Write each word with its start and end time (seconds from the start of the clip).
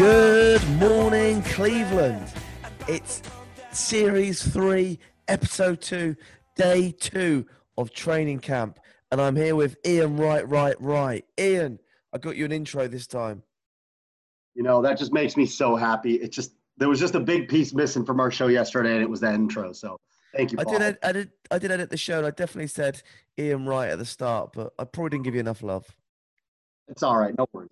Good 0.00 0.66
morning, 0.78 1.42
Cleveland. 1.42 2.26
It's 2.88 3.20
Series 3.70 4.42
3, 4.42 4.98
Episode 5.28 5.82
2, 5.82 6.16
Day 6.56 6.92
2 6.92 7.44
of 7.76 7.92
training 7.92 8.38
camp. 8.38 8.80
And 9.12 9.20
I'm 9.20 9.36
here 9.36 9.54
with 9.54 9.76
Iain 9.86 10.16
Right, 10.16 10.48
Right, 10.48 10.80
Right. 10.80 11.26
Iain, 11.38 11.78
I 12.14 12.16
got 12.16 12.36
you 12.36 12.46
an 12.46 12.52
intro 12.52 12.88
this 12.88 13.06
time. 13.06 13.42
You 14.54 14.62
know, 14.62 14.80
that 14.80 14.96
just 14.96 15.12
makes 15.12 15.36
me 15.36 15.44
so 15.44 15.76
happy. 15.76 16.14
It 16.14 16.32
just 16.32 16.54
there 16.78 16.88
was 16.88 16.98
just 16.98 17.14
a 17.14 17.20
big 17.20 17.50
piece 17.50 17.74
missing 17.74 18.06
from 18.06 18.20
our 18.20 18.30
show 18.30 18.46
yesterday, 18.46 18.94
and 18.94 19.02
it 19.02 19.10
was 19.10 19.20
that 19.20 19.34
intro. 19.34 19.74
So 19.74 19.98
thank 20.34 20.50
you. 20.52 20.58
I 20.60 20.64
did, 20.64 20.80
ed- 20.80 20.98
I 21.02 21.12
did, 21.12 21.30
I 21.50 21.58
did 21.58 21.70
edit 21.72 21.90
the 21.90 21.98
show, 21.98 22.16
and 22.16 22.26
I 22.26 22.30
definitely 22.30 22.68
said 22.68 23.02
Iain 23.38 23.66
Wright 23.66 23.90
at 23.90 23.98
the 23.98 24.06
start, 24.06 24.54
but 24.54 24.72
I 24.78 24.84
probably 24.84 25.10
didn't 25.10 25.24
give 25.24 25.34
you 25.34 25.40
enough 25.40 25.62
love. 25.62 25.84
It's 26.88 27.02
all 27.02 27.18
right. 27.18 27.36
No 27.36 27.44
worries. 27.52 27.68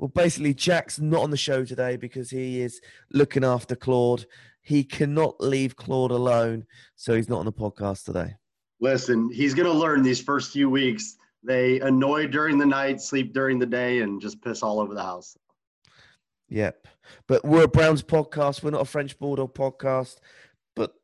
Well, 0.00 0.08
basically, 0.08 0.54
Jack's 0.54 0.98
not 0.98 1.22
on 1.22 1.30
the 1.30 1.36
show 1.36 1.62
today 1.62 1.98
because 1.98 2.30
he 2.30 2.62
is 2.62 2.80
looking 3.12 3.44
after 3.44 3.76
Claude. 3.76 4.24
He 4.62 4.82
cannot 4.82 5.38
leave 5.40 5.76
Claude 5.76 6.10
alone, 6.10 6.64
so 6.96 7.14
he's 7.14 7.28
not 7.28 7.40
on 7.40 7.44
the 7.44 7.52
podcast 7.52 8.04
today. 8.04 8.34
Listen, 8.80 9.30
he's 9.30 9.52
gonna 9.52 9.70
learn 9.70 10.02
these 10.02 10.22
first 10.22 10.54
few 10.54 10.70
weeks. 10.70 11.18
They 11.42 11.80
annoy 11.80 12.28
during 12.28 12.56
the 12.56 12.64
night, 12.64 13.02
sleep 13.02 13.34
during 13.34 13.58
the 13.58 13.66
day, 13.66 13.98
and 13.98 14.22
just 14.22 14.40
piss 14.40 14.62
all 14.62 14.80
over 14.80 14.94
the 14.94 15.02
house. 15.02 15.36
Yep. 16.48 16.88
But 17.28 17.44
we're 17.44 17.64
a 17.64 17.68
Browns 17.68 18.02
podcast. 18.02 18.62
We're 18.62 18.70
not 18.70 18.80
a 18.80 18.86
French 18.86 19.18
Bulldog 19.18 19.52
podcast. 19.52 20.16
But 20.74 20.94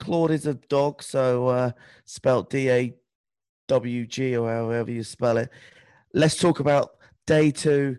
Claude 0.00 0.32
is 0.32 0.46
a 0.46 0.54
dog, 0.54 1.00
so 1.04 1.46
uh, 1.46 1.70
spelt 2.06 2.50
D 2.50 2.70
A 2.70 2.92
W 3.68 4.04
G 4.04 4.36
or 4.36 4.50
however 4.50 4.90
you 4.90 5.04
spell 5.04 5.36
it. 5.36 5.48
Let's 6.12 6.36
talk 6.36 6.58
about 6.58 6.90
day 7.24 7.52
two, 7.52 7.98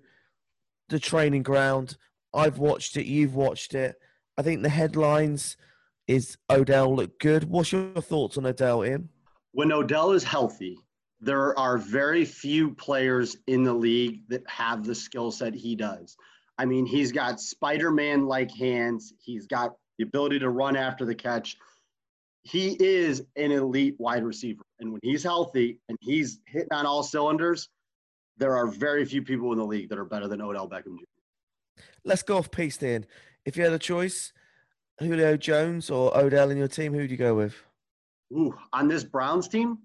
the 0.89 0.99
training 0.99 1.43
ground. 1.43 1.97
I've 2.33 2.59
watched 2.59 2.97
it. 2.97 3.05
You've 3.05 3.35
watched 3.35 3.73
it. 3.73 3.95
I 4.37 4.41
think 4.41 4.61
the 4.61 4.69
headlines 4.69 5.57
is 6.07 6.37
Odell 6.49 6.95
look 6.95 7.19
good. 7.19 7.45
What's 7.45 7.71
your 7.71 7.91
thoughts 8.01 8.37
on 8.37 8.45
Odell, 8.45 8.83
Iain? 8.83 9.09
When 9.51 9.71
Odell 9.71 10.11
is 10.11 10.23
healthy, 10.23 10.77
there 11.19 11.57
are 11.57 11.77
very 11.77 12.23
few 12.23 12.73
players 12.75 13.37
in 13.47 13.63
the 13.63 13.73
league 13.73 14.21
that 14.29 14.47
have 14.47 14.85
the 14.85 14.93
skill 14.93 15.31
set 15.31 15.53
he 15.53 15.75
does. 15.75 16.15
I 16.57 16.65
mean, 16.65 16.85
he's 16.85 17.11
got 17.11 17.39
Spider-Man 17.39 18.25
like 18.27 18.51
hands. 18.51 19.13
He's 19.19 19.47
got 19.47 19.73
the 19.97 20.03
ability 20.03 20.39
to 20.39 20.49
run 20.49 20.75
after 20.75 21.05
the 21.05 21.15
catch. 21.15 21.57
He 22.43 22.77
is 22.79 23.23
an 23.35 23.51
elite 23.51 23.95
wide 23.97 24.23
receiver. 24.23 24.63
And 24.79 24.91
when 24.91 25.01
he's 25.03 25.23
healthy 25.23 25.79
and 25.89 25.97
he's 26.01 26.39
hitting 26.45 26.71
on 26.71 26.85
all 26.85 27.03
cylinders, 27.03 27.67
there 28.37 28.55
are 28.55 28.67
very 28.67 29.05
few 29.05 29.21
people 29.21 29.51
in 29.51 29.57
the 29.57 29.65
league 29.65 29.89
that 29.89 29.97
are 29.97 30.05
better 30.05 30.27
than 30.27 30.41
Odell 30.41 30.69
Beckham 30.69 30.97
Jr. 30.97 31.83
Let's 32.03 32.23
go 32.23 32.37
off 32.37 32.51
piece 32.51 32.77
then. 32.77 33.05
If 33.45 33.57
you 33.57 33.63
had 33.63 33.73
a 33.73 33.79
choice, 33.79 34.33
Julio 34.99 35.37
Jones 35.37 35.89
or 35.89 36.15
Odell 36.17 36.49
in 36.49 36.57
your 36.57 36.67
team, 36.67 36.93
who 36.93 36.99
would 36.99 37.11
you 37.11 37.17
go 37.17 37.35
with? 37.35 37.55
Ooh, 38.33 38.53
on 38.73 38.87
this 38.87 39.03
Browns 39.03 39.47
team, 39.47 39.79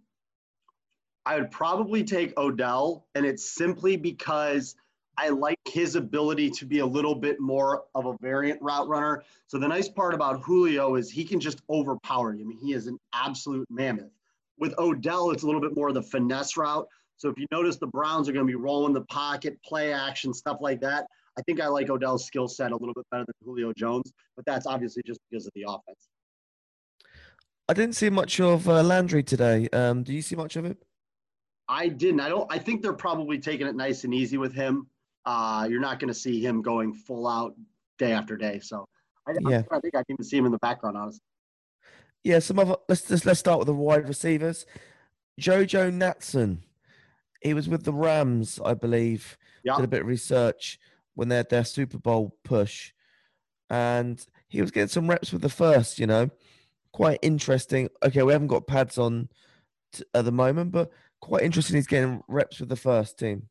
I 1.25 1.39
would 1.39 1.51
probably 1.51 2.03
take 2.03 2.37
Odell, 2.37 3.07
and 3.15 3.25
it's 3.25 3.49
simply 3.49 3.97
because 3.97 4.75
I 5.19 5.29
like 5.29 5.59
his 5.69 5.95
ability 5.95 6.51
to 6.51 6.65
be 6.65 6.81
a 6.81 6.87
little 6.87 7.15
bit 7.15 7.39
more 7.39 7.85
of 7.95 8.07
a 8.07 8.17
variant 8.21 8.61
route 8.63 8.89
runner. 8.89 9.23
So 9.47 9.59
the 9.59 9.69
nice 9.69 9.89
part 9.89 10.15
about 10.15 10.43
Julio 10.43 10.97
is 10.97 11.11
he 11.11 11.25
can 11.25 11.39
just 11.39 11.61
overpower 11.71 12.35
you. 12.35 12.45
I 12.45 12.47
mean, 12.49 12.59
he 12.59 12.73
is 12.73 12.87
an 12.87 12.99
absolute 13.13 13.67
mammoth. 13.71 14.11
With 14.59 14.75
Odell, 14.79 15.31
it's 15.31 15.43
a 15.43 15.47
little 15.47 15.61
bit 15.61 15.77
more 15.77 15.89
of 15.89 15.95
the 15.95 16.03
finesse 16.03 16.57
route. 16.57 16.89
So 17.23 17.29
if 17.29 17.39
you 17.39 17.47
notice, 17.53 17.77
the 17.77 17.87
Browns 17.87 18.29
are 18.29 18.33
going 18.33 18.45
to 18.45 18.51
be 18.51 18.57
rolling 18.57 18.93
the 18.93 19.03
pocket, 19.03 19.57
play 19.65 19.93
action, 19.93 20.35
stuff 20.35 20.57
like 20.61 20.81
that. 20.81 21.07
I 21.39 21.43
think 21.43 21.61
I 21.61 21.69
like 21.69 21.89
Odell's 21.89 22.27
skill 22.27 22.49
set 22.49 22.73
a 22.73 22.77
little 22.77 22.95
bit 22.95 23.07
better 23.13 23.25
than 23.25 23.35
Julio 23.45 23.73
Jones, 23.73 24.13
but 24.35 24.45
that's 24.45 24.67
obviously 24.67 25.05
just 25.07 25.21
because 25.31 25.47
of 25.47 25.53
the 25.55 25.65
offense. 25.69 26.09
I 27.69 27.75
didn't 27.75 27.95
see 27.95 28.11
much 28.11 28.41
of 28.41 28.69
uh, 28.69 28.83
Landry 28.83 29.23
today. 29.23 29.69
Um, 29.73 30.03
do 30.03 30.13
you 30.13 30.21
see 30.21 30.35
much 30.35 30.57
of 30.57 30.65
it? 30.65 30.79
I 31.69 31.87
didn't. 31.87 32.19
I 32.19 32.29
don't. 32.29 32.53
I 32.53 32.59
think 32.59 32.83
they're 32.83 32.93
probably 32.93 33.39
taking 33.39 33.69
it 33.69 33.77
nice 33.77 34.03
and 34.03 34.13
easy 34.13 34.37
with 34.37 34.53
him. 34.53 34.89
Uh, 35.25 35.69
you're 35.71 35.81
not 35.81 36.01
going 36.01 36.09
to 36.09 36.19
see 36.19 36.45
him 36.45 36.61
going 36.61 36.93
full 36.93 37.29
out 37.29 37.55
day 38.01 38.11
after 38.11 38.37
day. 38.37 38.59
So 38.59 38.89
I, 39.29 39.35
Yeah. 39.49 39.63
I, 39.71 39.77
I 39.77 39.81
think 39.81 39.95
I 39.95 40.03
can 40.03 40.17
even 40.17 40.25
see 40.25 40.39
him 40.39 40.47
in 40.47 40.51
the 40.51 40.59
background. 40.59 40.97
Honestly, 40.97 41.23
Yeah, 42.25 42.41
some 42.41 42.59
other. 42.59 42.75
Let's 42.89 43.03
just 43.03 43.25
let's 43.25 43.39
start 43.39 43.61
with 43.61 43.67
the 43.67 43.75
wide 43.75 44.09
receivers. 44.09 44.67
Jojo 45.41 45.97
Natson, 45.97 46.59
he 47.43 47.55
was 47.55 47.69
with 47.69 47.85
the 47.85 47.93
Rams, 47.93 48.61
I 48.65 48.75
believe. 48.75 49.37
Yeah. 49.65 49.77
Did 49.77 49.85
a 49.85 49.89
bit 49.89 50.01
of 50.03 50.07
research 50.07 50.79
when 51.15 51.29
they 51.29 51.37
had 51.37 51.49
their 51.51 51.65
Super 51.65 51.99
Bowl 51.99 52.37
push, 52.45 52.93
and 53.71 54.25
he 54.49 54.61
was 54.61 54.71
getting 54.71 54.89
some 54.89 55.09
reps 55.09 55.33
with 55.33 55.43
the 55.43 55.49
first. 55.49 55.99
You 55.99 56.07
know, 56.07 56.31
quite 56.93 57.19
interesting. 57.23 57.89
Okay, 58.05 58.23
we 58.23 58.33
haven't 58.33 58.49
got 58.49 58.67
pads 58.67 58.99
on 58.99 59.29
t- 59.93 60.05
at 60.15 60.25
the 60.25 60.33
moment, 60.33 60.73
but 60.73 60.91
quite 61.21 61.43
interesting. 61.43 61.77
He's 61.77 61.87
getting 61.87 62.23
reps 62.29 62.59
with 62.61 62.69
the 62.69 62.77
first 62.77 63.19
team. 63.19 63.49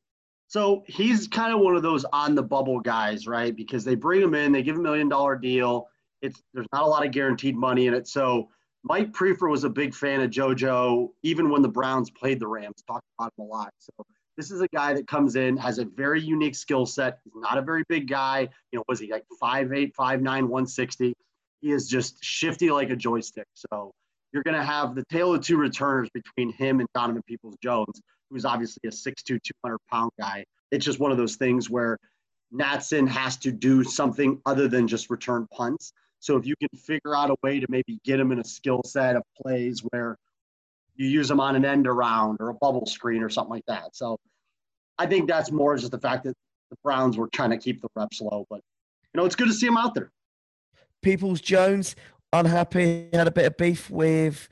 so 0.47 0.83
he's 0.87 1.27
kind 1.29 1.53
of 1.53 1.61
one 1.61 1.75
of 1.77 1.81
those 1.81 2.03
on 2.11 2.35
the 2.35 2.43
bubble 2.43 2.81
guys, 2.81 3.25
right? 3.25 3.55
Because 3.55 3.85
they 3.85 3.95
bring 3.95 4.21
him 4.21 4.33
in, 4.35 4.51
they 4.51 4.63
give 4.63 4.75
him 4.75 4.81
a 4.81 4.83
million 4.83 5.07
dollar 5.07 5.37
deal. 5.37 5.87
It's 6.21 6.43
there's 6.53 6.67
not 6.73 6.83
a 6.83 6.87
lot 6.87 7.05
of 7.05 7.11
guaranteed 7.13 7.55
money 7.55 7.87
in 7.87 7.93
it. 7.93 8.07
So 8.07 8.49
Mike 8.83 9.11
Priefer 9.11 9.49
was 9.49 9.63
a 9.63 9.69
big 9.69 9.93
fan 9.93 10.21
of 10.21 10.31
JoJo, 10.31 11.09
even 11.23 11.49
when 11.49 11.61
the 11.61 11.69
Browns 11.69 12.09
played 12.09 12.39
the 12.39 12.47
Rams. 12.47 12.83
Talked 12.87 13.05
about 13.17 13.31
him 13.37 13.45
a 13.45 13.47
lot. 13.47 13.71
So 13.79 13.91
this 14.37 14.49
is 14.49 14.61
a 14.61 14.67
guy 14.73 14.93
that 14.93 15.07
comes 15.07 15.35
in, 15.35 15.55
has 15.57 15.77
a 15.77 15.85
very 15.85 16.21
unique 16.21 16.55
skill 16.55 16.85
set. 16.85 17.19
He's 17.23 17.33
not 17.35 17.57
a 17.57 17.61
very 17.61 17.83
big 17.89 18.09
guy. 18.09 18.49
You 18.71 18.79
know, 18.79 18.83
was 18.87 18.99
he 18.99 19.11
like 19.11 19.25
5'8", 19.41 19.93
5'9", 19.93 20.23
160? 20.23 21.13
He 21.61 21.71
is 21.71 21.87
just 21.87 22.23
shifty 22.23 22.71
like 22.71 22.89
a 22.89 22.95
joystick. 22.95 23.45
So 23.53 23.91
you're 24.33 24.43
going 24.43 24.57
to 24.57 24.63
have 24.63 24.95
the 24.95 25.03
tale 25.11 25.33
of 25.33 25.41
two 25.41 25.57
returners 25.57 26.09
between 26.13 26.51
him 26.53 26.79
and 26.79 26.89
Donovan 26.95 27.21
Peoples-Jones, 27.27 28.01
who's 28.31 28.45
obviously 28.45 28.81
a 28.85 28.91
6'2", 28.91 29.39
200-pound 29.65 30.11
guy. 30.19 30.43
It's 30.71 30.85
just 30.85 30.99
one 30.99 31.11
of 31.11 31.17
those 31.17 31.35
things 31.35 31.69
where 31.69 31.97
Natson 32.51 33.07
has 33.07 33.37
to 33.37 33.51
do 33.51 33.83
something 33.83 34.41
other 34.45 34.67
than 34.67 34.87
just 34.87 35.09
return 35.09 35.47
punts. 35.53 35.93
So 36.21 36.37
if 36.37 36.45
you 36.45 36.55
can 36.55 36.69
figure 36.77 37.15
out 37.15 37.31
a 37.31 37.35
way 37.43 37.59
to 37.59 37.65
maybe 37.67 37.99
get 38.05 38.19
him 38.19 38.31
in 38.31 38.39
a 38.39 38.43
skill 38.43 38.81
set 38.85 39.15
of 39.15 39.23
plays 39.41 39.81
where 39.89 40.17
you 40.95 41.07
use 41.07 41.27
them 41.27 41.39
on 41.39 41.55
an 41.55 41.65
end 41.65 41.87
around 41.87 42.37
or 42.39 42.49
a 42.49 42.53
bubble 42.53 42.85
screen 42.85 43.23
or 43.23 43.29
something 43.29 43.49
like 43.49 43.65
that. 43.67 43.95
So 43.95 44.19
I 44.99 45.07
think 45.07 45.27
that's 45.27 45.51
more 45.51 45.75
just 45.75 45.91
the 45.91 45.99
fact 45.99 46.23
that 46.25 46.35
the 46.69 46.77
Browns 46.83 47.17
were 47.17 47.27
trying 47.33 47.49
to 47.49 47.57
keep 47.57 47.81
the 47.81 47.87
reps 47.95 48.21
low. 48.21 48.45
But 48.49 48.61
you 49.13 49.19
know, 49.19 49.25
it's 49.25 49.35
good 49.35 49.47
to 49.47 49.53
see 49.53 49.65
him 49.65 49.77
out 49.77 49.95
there. 49.95 50.11
Peoples 51.01 51.41
Jones 51.41 51.95
unhappy, 52.31 53.09
had 53.11 53.27
a 53.27 53.31
bit 53.31 53.45
of 53.45 53.57
beef 53.57 53.89
with, 53.89 54.47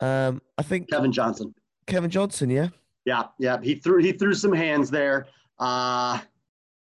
um, 0.00 0.42
I 0.58 0.62
think 0.62 0.90
Kevin 0.90 1.12
Johnson. 1.12 1.54
Kevin 1.86 2.10
Johnson. 2.10 2.50
Yeah. 2.50 2.68
Yeah, 3.06 3.24
yeah. 3.38 3.58
He 3.62 3.76
threw 3.76 4.02
he 4.02 4.12
threw 4.12 4.34
some 4.34 4.52
hands 4.52 4.90
there. 4.90 5.26
Uh 5.58 6.18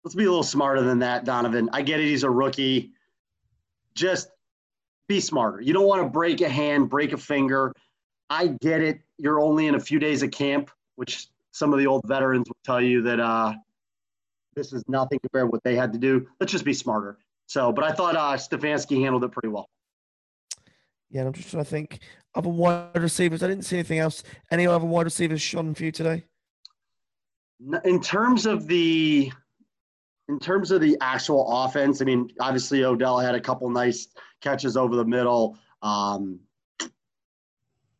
let's 0.04 0.16
be 0.16 0.26
a 0.26 0.30
little 0.30 0.44
smarter 0.44 0.82
than 0.82 1.00
that, 1.00 1.26
Donovan. 1.26 1.70
I 1.74 1.82
get 1.82 2.00
it, 2.00 2.06
he's 2.06 2.24
a 2.24 2.30
rookie. 2.30 2.92
Just 3.96 4.30
be 5.08 5.20
smarter. 5.20 5.62
You 5.62 5.74
don't 5.74 5.88
want 5.88 6.04
to 6.04 6.10
break 6.10 6.42
a 6.42 6.50
hand, 6.50 6.90
break 6.90 7.14
a 7.14 7.18
finger. 7.18 7.74
I 8.30 8.48
get 8.62 8.82
it. 8.82 9.00
You're 9.18 9.40
only 9.40 9.68
in 9.68 9.76
a 9.76 9.80
few 9.80 10.00
days 10.00 10.24
of 10.24 10.32
camp, 10.32 10.72
which 10.96 11.28
some 11.52 11.72
of 11.72 11.80
the 11.80 11.88
old 11.88 12.02
veterans 12.06 12.48
will 12.50 12.58
tell 12.66 12.82
you 12.82 13.02
that 13.04 13.20
uh 13.20 13.54
this 14.56 14.74
is 14.74 14.84
nothing 14.88 15.20
compared 15.20 15.48
to 15.48 15.52
what 15.52 15.64
they 15.64 15.76
had 15.76 15.92
to 15.94 16.00
do. 16.00 16.28
Let's 16.40 16.52
just 16.52 16.66
be 16.66 16.74
smarter. 16.74 17.18
So, 17.48 17.72
but 17.72 17.84
I 17.84 17.92
thought 17.92 18.16
uh 18.16 18.34
Stefanski 18.34 19.02
handled 19.02 19.24
it 19.24 19.32
pretty 19.32 19.50
well. 19.50 19.70
Yeah, 21.10 21.22
and 21.22 21.28
I'm 21.28 21.34
just 21.34 21.52
trying 21.52 21.64
to 21.64 21.70
think 21.70 22.00
other 22.34 22.50
wide 22.50 22.90
receivers. 22.96 23.44
I 23.44 23.48
didn't 23.48 23.64
see 23.64 23.78
anything 23.78 24.00
else. 24.00 24.24
Any 24.52 24.68
other 24.68 24.86
wide 24.86 25.06
receivers 25.06 25.42
shone 25.42 25.74
for 25.74 25.84
you 25.84 25.92
today? 25.92 26.26
In 27.86 28.02
terms 28.02 28.46
of 28.46 28.68
the 28.68 29.32
in 30.28 30.40
terms 30.40 30.72
of 30.72 30.82
the 30.82 30.98
actual 31.02 31.46
offense, 31.64 32.02
I 32.02 32.06
mean, 32.06 32.30
obviously 32.40 32.84
Odell 32.84 33.20
had 33.20 33.36
a 33.36 33.40
couple 33.40 33.70
nice 33.70 34.08
catches 34.42 34.76
over 34.76 34.96
the 34.96 35.06
middle. 35.06 35.58
Um, 35.82 36.40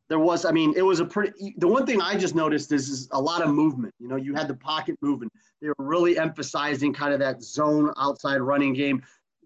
there 0.08 0.20
was, 0.20 0.46
I 0.46 0.52
mean, 0.52 0.74
it 0.76 0.82
was 0.84 1.00
a 1.00 1.06
pretty, 1.06 1.56
the 1.58 1.68
one 1.68 1.86
thing 1.86 2.02
I 2.02 2.16
just 2.16 2.36
noticed 2.36 2.72
is, 2.72 2.90
is 2.90 3.08
a 3.12 3.20
lot 3.20 3.42
of 3.42 3.50
movement. 3.50 3.94
You 4.00 4.08
know, 4.08 4.16
you 4.16 4.36
had 4.36 4.48
the 4.48 4.56
pocket 4.56 4.98
movement. 5.02 5.32
They 5.62 5.68
were 5.68 5.76
really 5.80 6.18
emphasizing 6.18 6.94
kind 6.94 7.14
of 7.14 7.20
that 7.20 7.42
zone 7.42 7.92
outside 7.98 8.38
running 8.38 8.74
game, 8.74 9.04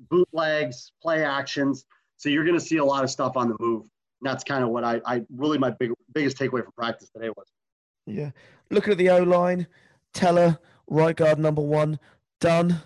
bootlegs, 0.10 0.92
play 1.02 1.24
actions. 1.24 1.86
So 2.18 2.28
you're 2.28 2.44
going 2.44 2.60
to 2.60 2.66
see 2.66 2.78
a 2.78 2.84
lot 2.84 3.04
of 3.04 3.10
stuff 3.10 3.38
on 3.38 3.48
the 3.48 3.56
move. 3.60 3.84
And 3.84 4.30
that's 4.30 4.44
kind 4.44 4.64
of 4.64 4.70
what 4.70 4.84
I, 4.84 5.00
I 5.06 5.22
really, 5.34 5.58
my 5.58 5.70
big, 5.70 5.92
biggest 6.14 6.38
takeaway 6.38 6.64
from 6.64 6.74
practice 6.78 7.10
today 7.10 7.30
was. 7.30 7.48
Yeah. 8.06 8.32
Looking 8.70 8.92
at 8.92 8.98
the 8.98 9.10
O 9.12 9.24
line, 9.24 9.66
Teller, 10.14 10.60
right 10.88 11.16
guard 11.16 11.40
number 11.40 11.62
one, 11.62 11.98
Dunn, 12.40 12.82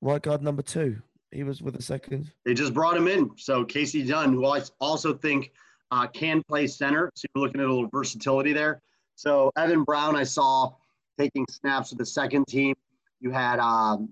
right 0.00 0.22
guard 0.22 0.42
number 0.42 0.62
two. 0.62 1.00
He 1.30 1.44
was 1.44 1.62
with 1.62 1.74
the 1.74 1.82
second. 1.82 2.32
They 2.44 2.54
just 2.54 2.74
brought 2.74 2.96
him 2.96 3.06
in. 3.06 3.30
So 3.36 3.64
Casey 3.64 4.04
Dunn, 4.04 4.32
who 4.32 4.46
I 4.46 4.62
also 4.80 5.14
think– 5.14 5.52
uh, 5.90 6.06
can 6.06 6.42
play 6.48 6.66
center. 6.66 7.10
So 7.14 7.26
you're 7.34 7.44
looking 7.44 7.60
at 7.60 7.66
a 7.66 7.72
little 7.72 7.88
versatility 7.88 8.52
there. 8.52 8.80
So 9.16 9.50
Evan 9.56 9.84
Brown, 9.84 10.16
I 10.16 10.24
saw 10.24 10.72
taking 11.18 11.46
snaps 11.50 11.90
with 11.90 11.98
the 11.98 12.06
second 12.06 12.46
team. 12.46 12.74
You 13.20 13.30
had 13.30 13.58
um, 13.58 14.10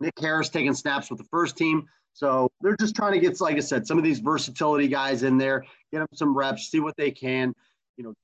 Nick 0.00 0.18
Harris 0.20 0.48
taking 0.48 0.74
snaps 0.74 1.10
with 1.10 1.18
the 1.18 1.26
first 1.30 1.56
team. 1.56 1.88
So 2.12 2.50
they're 2.60 2.76
just 2.76 2.96
trying 2.96 3.12
to 3.12 3.18
get, 3.18 3.40
like 3.40 3.56
I 3.56 3.60
said, 3.60 3.86
some 3.86 3.98
of 3.98 4.04
these 4.04 4.20
versatility 4.20 4.88
guys 4.88 5.22
in 5.22 5.36
there, 5.36 5.64
get 5.92 5.98
them 5.98 6.08
some 6.14 6.36
reps, 6.36 6.70
see 6.70 6.80
what 6.80 6.96
they 6.96 7.10
can. 7.10 7.54
You 7.96 8.04
know, 8.04 8.14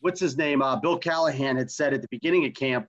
what's 0.00 0.20
his 0.20 0.36
name? 0.36 0.62
Uh, 0.62 0.76
Bill 0.76 0.98
Callahan 0.98 1.56
had 1.56 1.70
said 1.70 1.92
at 1.94 2.02
the 2.02 2.08
beginning 2.10 2.44
of 2.46 2.54
camp, 2.54 2.88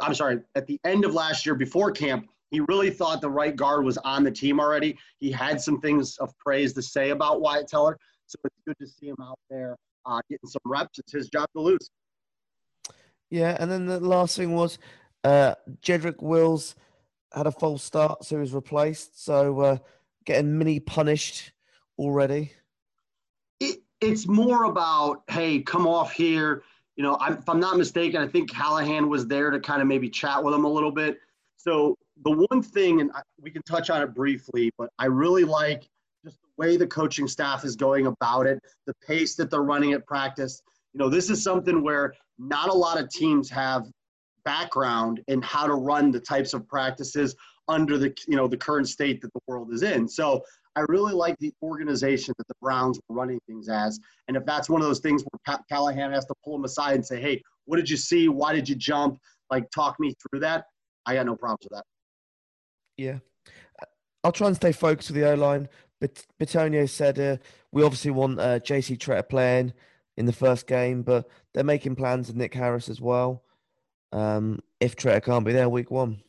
I'm 0.00 0.14
sorry, 0.14 0.40
at 0.54 0.66
the 0.66 0.80
end 0.84 1.04
of 1.04 1.14
last 1.14 1.46
year 1.46 1.54
before 1.54 1.90
camp, 1.90 2.28
he 2.50 2.60
really 2.68 2.90
thought 2.90 3.20
the 3.20 3.30
right 3.30 3.54
guard 3.54 3.84
was 3.84 3.98
on 3.98 4.22
the 4.24 4.30
team 4.30 4.60
already. 4.60 4.96
He 5.18 5.30
had 5.30 5.60
some 5.60 5.80
things 5.80 6.16
of 6.18 6.36
praise 6.38 6.72
to 6.74 6.82
say 6.82 7.10
about 7.10 7.40
Wyatt 7.40 7.68
Teller. 7.68 7.98
So 8.26 8.36
it's 8.44 8.56
good 8.66 8.76
to 8.80 8.86
see 8.86 9.08
him 9.08 9.16
out 9.20 9.38
there 9.50 9.76
uh, 10.06 10.20
getting 10.28 10.48
some 10.48 10.62
reps. 10.64 10.98
It's 10.98 11.12
his 11.12 11.28
job 11.28 11.48
to 11.56 11.62
lose. 11.62 11.90
Yeah, 13.30 13.56
and 13.58 13.70
then 13.70 13.86
the 13.86 14.00
last 14.00 14.36
thing 14.36 14.54
was 14.54 14.78
uh, 15.24 15.54
Jedrick 15.82 16.22
Wills 16.22 16.76
had 17.32 17.46
a 17.46 17.52
false 17.52 17.82
start, 17.82 18.24
so 18.24 18.36
he 18.36 18.40
was 18.40 18.52
replaced. 18.52 19.24
So 19.24 19.60
uh, 19.60 19.78
getting 20.24 20.56
mini 20.56 20.80
punished 20.80 21.52
already. 21.98 22.52
It, 23.60 23.82
it's 24.00 24.28
more 24.28 24.64
about 24.64 25.22
hey, 25.28 25.60
come 25.60 25.86
off 25.86 26.12
here. 26.12 26.62
You 26.96 27.02
know, 27.02 27.16
I'm, 27.20 27.38
if 27.38 27.48
I'm 27.48 27.60
not 27.60 27.76
mistaken, 27.76 28.20
I 28.20 28.28
think 28.28 28.50
Callahan 28.50 29.08
was 29.08 29.26
there 29.26 29.50
to 29.50 29.60
kind 29.60 29.82
of 29.82 29.88
maybe 29.88 30.08
chat 30.08 30.42
with 30.42 30.54
him 30.54 30.64
a 30.64 30.68
little 30.68 30.92
bit. 30.92 31.18
So 31.56 31.96
the 32.24 32.30
one 32.30 32.62
thing, 32.62 33.00
and 33.00 33.10
I, 33.12 33.22
we 33.40 33.50
can 33.50 33.62
touch 33.62 33.90
on 33.90 34.02
it 34.02 34.14
briefly, 34.14 34.70
but 34.78 34.90
I 34.98 35.06
really 35.06 35.44
like 35.44 35.88
just 36.24 36.36
the 36.42 36.48
way 36.56 36.76
the 36.76 36.86
coaching 36.86 37.26
staff 37.26 37.64
is 37.64 37.74
going 37.74 38.06
about 38.06 38.46
it, 38.46 38.60
the 38.86 38.94
pace 39.06 39.34
that 39.36 39.50
they're 39.50 39.62
running 39.62 39.92
at 39.92 40.06
practice. 40.06 40.62
You 40.92 40.98
know, 40.98 41.08
this 41.08 41.30
is 41.30 41.42
something 41.42 41.82
where 41.82 42.14
not 42.38 42.68
a 42.68 42.72
lot 42.72 43.00
of 43.00 43.08
teams 43.08 43.50
have 43.50 43.86
background 44.44 45.20
in 45.28 45.42
how 45.42 45.66
to 45.66 45.74
run 45.74 46.10
the 46.10 46.20
types 46.20 46.54
of 46.54 46.68
practices 46.68 47.34
under 47.66 47.96
the 47.96 48.14
you 48.28 48.36
know 48.36 48.46
the 48.46 48.56
current 48.56 48.88
state 48.88 49.20
that 49.22 49.32
the 49.32 49.40
world 49.46 49.72
is 49.72 49.82
in. 49.82 50.06
So 50.06 50.44
I 50.76 50.80
really 50.88 51.12
like 51.12 51.38
the 51.38 51.52
organization 51.62 52.34
that 52.38 52.48
the 52.48 52.54
Browns 52.60 52.98
were 53.08 53.16
running 53.16 53.40
things 53.46 53.68
as. 53.68 54.00
And 54.28 54.36
if 54.36 54.44
that's 54.44 54.68
one 54.68 54.80
of 54.80 54.86
those 54.86 55.00
things 55.00 55.22
where 55.22 55.40
Pat 55.46 55.62
Callahan 55.70 56.12
has 56.12 56.24
to 56.26 56.34
pull 56.44 56.56
him 56.56 56.64
aside 56.64 56.94
and 56.96 57.06
say, 57.06 57.20
"Hey, 57.20 57.42
what 57.64 57.76
did 57.76 57.88
you 57.88 57.96
see? 57.96 58.28
Why 58.28 58.52
did 58.52 58.68
you 58.68 58.74
jump? 58.74 59.18
Like, 59.50 59.70
talk 59.70 59.98
me 60.00 60.14
through 60.20 60.40
that." 60.40 60.64
I 61.06 61.14
got 61.14 61.26
no 61.26 61.36
problems 61.36 61.60
with 61.64 61.78
that. 61.78 61.84
Yeah, 62.96 63.18
I'll 64.22 64.32
try 64.32 64.48
and 64.48 64.56
stay 64.56 64.72
focused 64.72 65.10
with 65.10 65.20
the 65.20 65.30
O 65.30 65.34
line. 65.34 65.68
But 66.00 66.24
Bitonio 66.40 66.88
said 66.88 67.18
uh, 67.18 67.36
we 67.72 67.82
obviously 67.82 68.10
want 68.10 68.40
uh, 68.40 68.58
JC 68.58 68.98
Tretter 68.98 69.28
playing 69.28 69.72
in 70.16 70.26
the 70.26 70.32
first 70.32 70.66
game, 70.66 71.02
but 71.02 71.28
they're 71.52 71.64
making 71.64 71.96
plans 71.96 72.28
with 72.28 72.36
Nick 72.36 72.54
Harris 72.54 72.88
as 72.88 73.00
well. 73.00 73.42
Um, 74.12 74.60
if 74.80 74.96
Tretter 74.96 75.22
can't 75.22 75.44
be 75.44 75.52
there 75.52 75.68
week 75.68 75.90
one, 75.90 76.20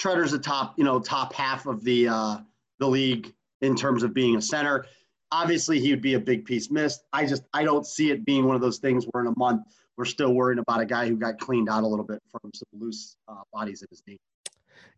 Tretter's 0.00 0.32
the 0.32 0.38
top, 0.38 0.78
you 0.78 0.84
know, 0.84 0.98
top 0.98 1.32
half 1.32 1.66
of 1.66 1.84
the 1.84 2.08
uh, 2.08 2.38
the 2.78 2.86
league 2.86 3.32
in 3.60 3.76
terms 3.76 4.02
of 4.02 4.14
being 4.14 4.36
a 4.36 4.42
center. 4.42 4.86
Obviously, 5.32 5.78
he 5.78 5.90
would 5.90 6.02
be 6.02 6.14
a 6.14 6.20
big 6.20 6.44
piece 6.44 6.70
missed. 6.70 7.02
I 7.12 7.24
just 7.26 7.44
I 7.52 7.62
don't 7.62 7.86
see 7.86 8.10
it 8.10 8.24
being 8.24 8.46
one 8.46 8.56
of 8.56 8.62
those 8.62 8.78
things 8.78 9.04
where 9.10 9.22
in 9.22 9.28
a 9.28 9.38
month 9.38 9.62
we're 9.96 10.04
still 10.04 10.32
worrying 10.34 10.58
about 10.58 10.80
a 10.80 10.86
guy 10.86 11.08
who 11.08 11.16
got 11.16 11.38
cleaned 11.38 11.68
out 11.68 11.84
a 11.84 11.86
little 11.86 12.04
bit 12.04 12.22
from 12.30 12.50
some 12.54 12.80
loose 12.80 13.16
uh, 13.28 13.42
bodies 13.52 13.82
in 13.82 13.88
his 13.90 14.02
knee. 14.06 14.18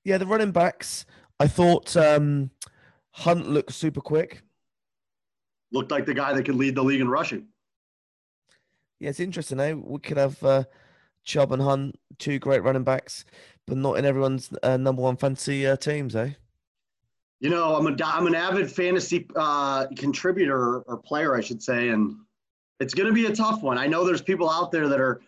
Yeah, 0.04 0.18
the 0.18 0.26
running 0.26 0.52
backs. 0.52 1.06
I 1.38 1.48
thought 1.48 1.96
um, 1.96 2.50
Hunt 3.10 3.48
looked 3.48 3.72
super 3.72 4.00
quick. 4.00 4.42
Looked 5.72 5.90
like 5.90 6.06
the 6.06 6.14
guy 6.14 6.32
that 6.32 6.44
could 6.44 6.54
lead 6.54 6.74
the 6.74 6.84
league 6.84 7.00
in 7.00 7.08
rushing. 7.08 7.46
Yeah, 9.00 9.10
it's 9.10 9.20
interesting. 9.20 9.58
Eh? 9.58 9.72
We 9.72 9.98
could 9.98 10.18
have 10.18 10.42
uh, 10.44 10.64
Chubb 11.24 11.52
and 11.52 11.62
Hunt, 11.62 11.98
two 12.18 12.38
great 12.38 12.62
running 12.62 12.84
backs, 12.84 13.24
but 13.66 13.76
not 13.76 13.98
in 13.98 14.04
everyone's 14.04 14.50
uh, 14.62 14.76
number 14.76 15.02
one 15.02 15.16
fantasy 15.16 15.66
uh, 15.66 15.76
teams, 15.76 16.14
eh? 16.14 16.34
You 17.42 17.50
know, 17.50 17.74
I'm 17.74 17.88
a 17.88 18.04
I'm 18.04 18.28
an 18.28 18.36
avid 18.36 18.70
fantasy 18.70 19.26
uh, 19.34 19.88
contributor 19.96 20.82
or 20.82 20.96
player, 20.96 21.34
I 21.34 21.40
should 21.40 21.60
say, 21.60 21.88
and 21.88 22.14
it's 22.78 22.94
going 22.94 23.08
to 23.08 23.12
be 23.12 23.26
a 23.26 23.34
tough 23.34 23.64
one. 23.64 23.78
I 23.78 23.88
know 23.88 24.04
there's 24.04 24.22
people 24.22 24.48
out 24.48 24.70
there 24.70 24.88
that 24.88 25.00
are 25.00 25.22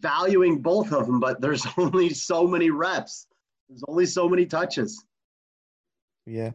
valuing 0.00 0.62
both 0.62 0.94
of 0.94 1.06
them, 1.06 1.20
but 1.20 1.42
there's 1.42 1.66
only 1.76 2.08
so 2.08 2.46
many 2.46 2.70
reps. 2.70 3.26
There's 3.68 3.84
only 3.86 4.06
so 4.06 4.30
many 4.30 4.46
touches. 4.46 5.04
Yeah. 6.24 6.52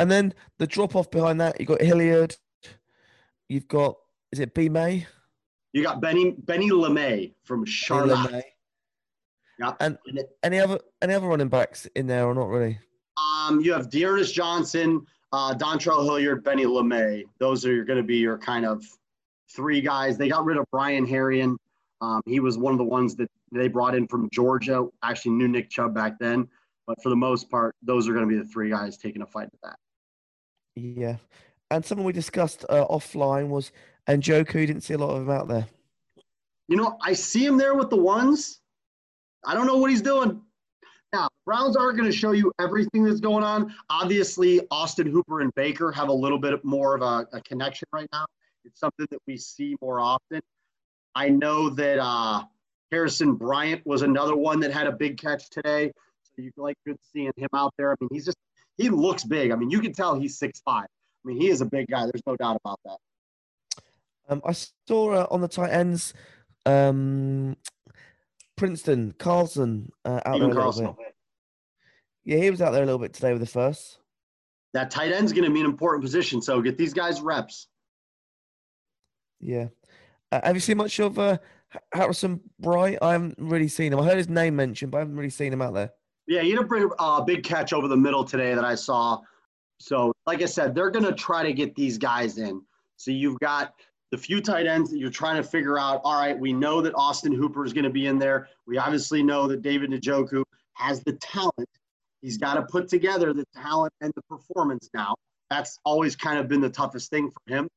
And 0.00 0.10
then 0.10 0.34
the 0.58 0.66
drop 0.66 0.96
off 0.96 1.12
behind 1.12 1.40
that, 1.40 1.60
you've 1.60 1.68
got 1.68 1.80
Hilliard. 1.80 2.36
You've 3.48 3.68
got, 3.68 3.98
is 4.32 4.40
it 4.40 4.52
B 4.52 4.68
May? 4.68 5.06
You 5.72 5.84
got 5.84 6.00
Benny 6.00 6.32
Benny 6.32 6.70
LeMay 6.70 7.34
from 7.44 7.64
Charlotte. 7.64 8.44
Yeah. 9.60 9.74
And 9.78 9.96
any 10.42 10.58
other 10.58 10.80
any 11.02 11.14
other 11.14 11.28
running 11.28 11.48
backs 11.48 11.86
in 11.94 12.08
there 12.08 12.26
or 12.26 12.34
not 12.34 12.48
really? 12.48 12.80
Um, 13.16 13.60
you 13.60 13.72
have 13.72 13.90
D'Ernest 13.90 14.34
Johnson, 14.34 15.04
uh, 15.32 15.54
Dontrell 15.54 16.04
Hilliard, 16.04 16.42
Benny 16.44 16.64
LeMay. 16.64 17.24
Those 17.38 17.64
are 17.66 17.84
going 17.84 17.98
to 17.98 18.02
be 18.02 18.16
your 18.16 18.38
kind 18.38 18.64
of 18.64 18.84
three 19.54 19.80
guys. 19.80 20.16
They 20.16 20.28
got 20.28 20.44
rid 20.44 20.56
of 20.56 20.64
Brian 20.70 21.06
Herrien. 21.06 21.56
Um, 22.00 22.22
he 22.26 22.40
was 22.40 22.56
one 22.56 22.72
of 22.72 22.78
the 22.78 22.84
ones 22.84 23.14
that 23.16 23.30
they 23.52 23.68
brought 23.68 23.94
in 23.94 24.06
from 24.06 24.28
Georgia. 24.32 24.86
Actually, 25.02 25.32
knew 25.32 25.48
Nick 25.48 25.70
Chubb 25.70 25.94
back 25.94 26.18
then. 26.18 26.48
But 26.86 27.02
for 27.02 27.10
the 27.10 27.16
most 27.16 27.50
part, 27.50 27.74
those 27.82 28.08
are 28.08 28.12
going 28.12 28.28
to 28.28 28.28
be 28.28 28.40
the 28.40 28.48
three 28.48 28.70
guys 28.70 28.96
taking 28.96 29.22
a 29.22 29.26
fight 29.26 29.48
at 29.52 29.60
that. 29.62 29.76
Yeah. 30.76 31.16
And 31.70 31.84
something 31.84 32.04
we 32.04 32.12
discussed 32.12 32.64
uh, 32.68 32.86
offline 32.86 33.48
was 33.48 33.70
Njoku. 34.08 34.66
Didn't 34.66 34.80
see 34.80 34.94
a 34.94 34.98
lot 34.98 35.10
of 35.10 35.22
him 35.22 35.30
out 35.30 35.46
there. 35.46 35.66
You 36.68 36.76
know, 36.76 36.96
I 37.02 37.12
see 37.12 37.44
him 37.44 37.56
there 37.56 37.74
with 37.74 37.90
the 37.90 37.96
ones. 37.96 38.60
I 39.44 39.54
don't 39.54 39.66
know 39.66 39.76
what 39.76 39.90
he's 39.90 40.02
doing. 40.02 40.40
Now, 41.12 41.28
Browns 41.44 41.76
aren't 41.76 41.98
going 41.98 42.10
to 42.10 42.16
show 42.16 42.32
you 42.32 42.52
everything 42.60 43.04
that's 43.04 43.20
going 43.20 43.42
on. 43.42 43.74
Obviously, 43.88 44.60
Austin 44.70 45.08
Hooper 45.08 45.40
and 45.40 45.52
Baker 45.54 45.90
have 45.90 46.08
a 46.08 46.12
little 46.12 46.38
bit 46.38 46.64
more 46.64 46.94
of 46.94 47.02
a, 47.02 47.26
a 47.36 47.40
connection 47.42 47.88
right 47.92 48.08
now. 48.12 48.26
It's 48.64 48.78
something 48.78 49.06
that 49.10 49.18
we 49.26 49.36
see 49.36 49.76
more 49.80 50.00
often. 50.00 50.40
I 51.14 51.28
know 51.28 51.70
that 51.70 51.98
uh, 51.98 52.44
Harrison 52.92 53.34
Bryant 53.34 53.84
was 53.86 54.02
another 54.02 54.36
one 54.36 54.60
that 54.60 54.72
had 54.72 54.86
a 54.86 54.92
big 54.92 55.18
catch 55.18 55.50
today 55.50 55.92
So 56.22 56.42
you 56.42 56.52
like 56.56 56.76
good 56.86 56.96
seeing 57.12 57.32
him 57.36 57.48
out 57.54 57.74
there. 57.78 57.92
I 57.92 57.94
mean, 58.00 58.08
he's 58.12 58.24
just 58.24 58.36
he 58.76 58.88
looks 58.88 59.24
big. 59.24 59.50
I 59.50 59.56
mean, 59.56 59.70
you 59.70 59.80
can 59.80 59.92
tell 59.92 60.18
he's 60.18 60.38
six 60.38 60.60
five. 60.64 60.86
I 61.24 61.28
mean, 61.28 61.40
he 61.40 61.48
is 61.48 61.60
a 61.60 61.66
big 61.66 61.86
guy. 61.88 62.02
There's 62.02 62.22
no 62.26 62.36
doubt 62.36 62.58
about 62.64 62.80
that. 62.84 62.96
Um, 64.28 64.42
I 64.44 64.52
saw 64.52 65.12
uh, 65.12 65.26
on 65.30 65.40
the 65.40 65.48
tight 65.48 65.70
ends, 65.70 66.14
um, 66.64 67.56
Princeton, 68.60 69.14
Carlson 69.18 69.90
uh, 70.04 70.20
out 70.26 70.36
Even 70.36 70.50
there 70.50 70.58
a 70.58 70.62
Carlson. 70.62 70.94
Yeah, 72.24 72.36
he 72.36 72.50
was 72.50 72.60
out 72.60 72.72
there 72.72 72.82
a 72.82 72.84
little 72.84 72.98
bit 72.98 73.14
today 73.14 73.32
with 73.32 73.40
the 73.40 73.46
first. 73.46 74.00
That 74.74 74.90
tight 74.90 75.12
end's 75.12 75.32
going 75.32 75.46
to 75.46 75.50
be 75.50 75.60
an 75.60 75.66
important 75.66 76.04
position, 76.04 76.42
so 76.42 76.60
get 76.60 76.76
these 76.76 76.92
guys 76.92 77.22
reps. 77.22 77.68
Yeah. 79.40 79.68
Uh, 80.30 80.42
have 80.44 80.54
you 80.54 80.60
seen 80.60 80.76
much 80.76 80.98
of 81.00 81.18
uh, 81.18 81.38
Harrison 81.94 82.38
Bryant? 82.58 82.98
I 83.00 83.12
haven't 83.12 83.36
really 83.38 83.66
seen 83.66 83.94
him. 83.94 83.98
I 83.98 84.04
heard 84.04 84.18
his 84.18 84.28
name 84.28 84.56
mentioned, 84.56 84.92
but 84.92 84.98
I 84.98 85.00
haven't 85.00 85.16
really 85.16 85.30
seen 85.30 85.54
him 85.54 85.62
out 85.62 85.72
there. 85.72 85.92
Yeah, 86.26 86.42
he 86.42 86.54
did 86.54 86.60
a 86.60 86.88
uh, 86.98 87.22
big 87.22 87.42
catch 87.42 87.72
over 87.72 87.88
the 87.88 87.96
middle 87.96 88.24
today 88.24 88.54
that 88.54 88.64
I 88.64 88.74
saw. 88.74 89.20
So, 89.78 90.12
like 90.26 90.42
I 90.42 90.46
said, 90.46 90.74
they're 90.74 90.90
going 90.90 91.06
to 91.06 91.14
try 91.14 91.42
to 91.42 91.54
get 91.54 91.74
these 91.74 91.96
guys 91.96 92.36
in. 92.36 92.60
So 92.98 93.10
you've 93.10 93.40
got 93.40 93.72
the 94.10 94.18
few 94.18 94.40
tight 94.40 94.66
ends 94.66 94.90
that 94.90 94.98
you're 94.98 95.10
trying 95.10 95.36
to 95.36 95.48
figure 95.48 95.78
out. 95.78 96.00
All 96.04 96.20
right, 96.20 96.38
we 96.38 96.52
know 96.52 96.80
that 96.80 96.92
Austin 96.94 97.32
Hooper 97.32 97.64
is 97.64 97.72
going 97.72 97.84
to 97.84 97.90
be 97.90 98.06
in 98.06 98.18
there. 98.18 98.48
We 98.66 98.78
obviously 98.78 99.22
know 99.22 99.46
that 99.48 99.62
David 99.62 99.90
Njoku 99.90 100.42
has 100.74 101.02
the 101.04 101.12
talent. 101.14 101.68
He's 102.20 102.36
got 102.36 102.54
to 102.54 102.62
put 102.62 102.88
together 102.88 103.32
the 103.32 103.46
talent 103.54 103.92
and 104.00 104.12
the 104.16 104.22
performance 104.22 104.90
now. 104.92 105.14
That's 105.48 105.78
always 105.84 106.16
kind 106.16 106.38
of 106.38 106.48
been 106.48 106.60
the 106.60 106.70
toughest 106.70 107.10
thing 107.10 107.30
for 107.30 107.54
him. 107.54 107.68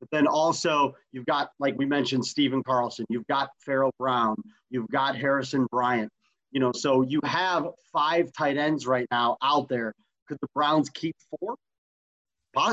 But 0.00 0.10
then 0.10 0.26
also, 0.26 0.94
you've 1.12 1.24
got, 1.26 1.50
like 1.58 1.76
we 1.78 1.86
mentioned, 1.86 2.24
Stephen 2.24 2.62
Carlson, 2.62 3.06
you've 3.08 3.26
got 3.26 3.48
Pharaoh 3.64 3.92
Brown, 3.98 4.36
you've 4.70 4.88
got 4.88 5.16
Harrison 5.16 5.66
Bryant. 5.70 6.10
You 6.50 6.60
know, 6.60 6.72
so 6.72 7.02
you 7.02 7.20
have 7.24 7.68
five 7.92 8.30
tight 8.32 8.56
ends 8.56 8.86
right 8.86 9.06
now 9.10 9.36
out 9.42 9.68
there. 9.68 9.94
Could 10.28 10.38
the 10.40 10.48
Browns 10.54 10.90
keep 10.90 11.16
four? 11.30 11.56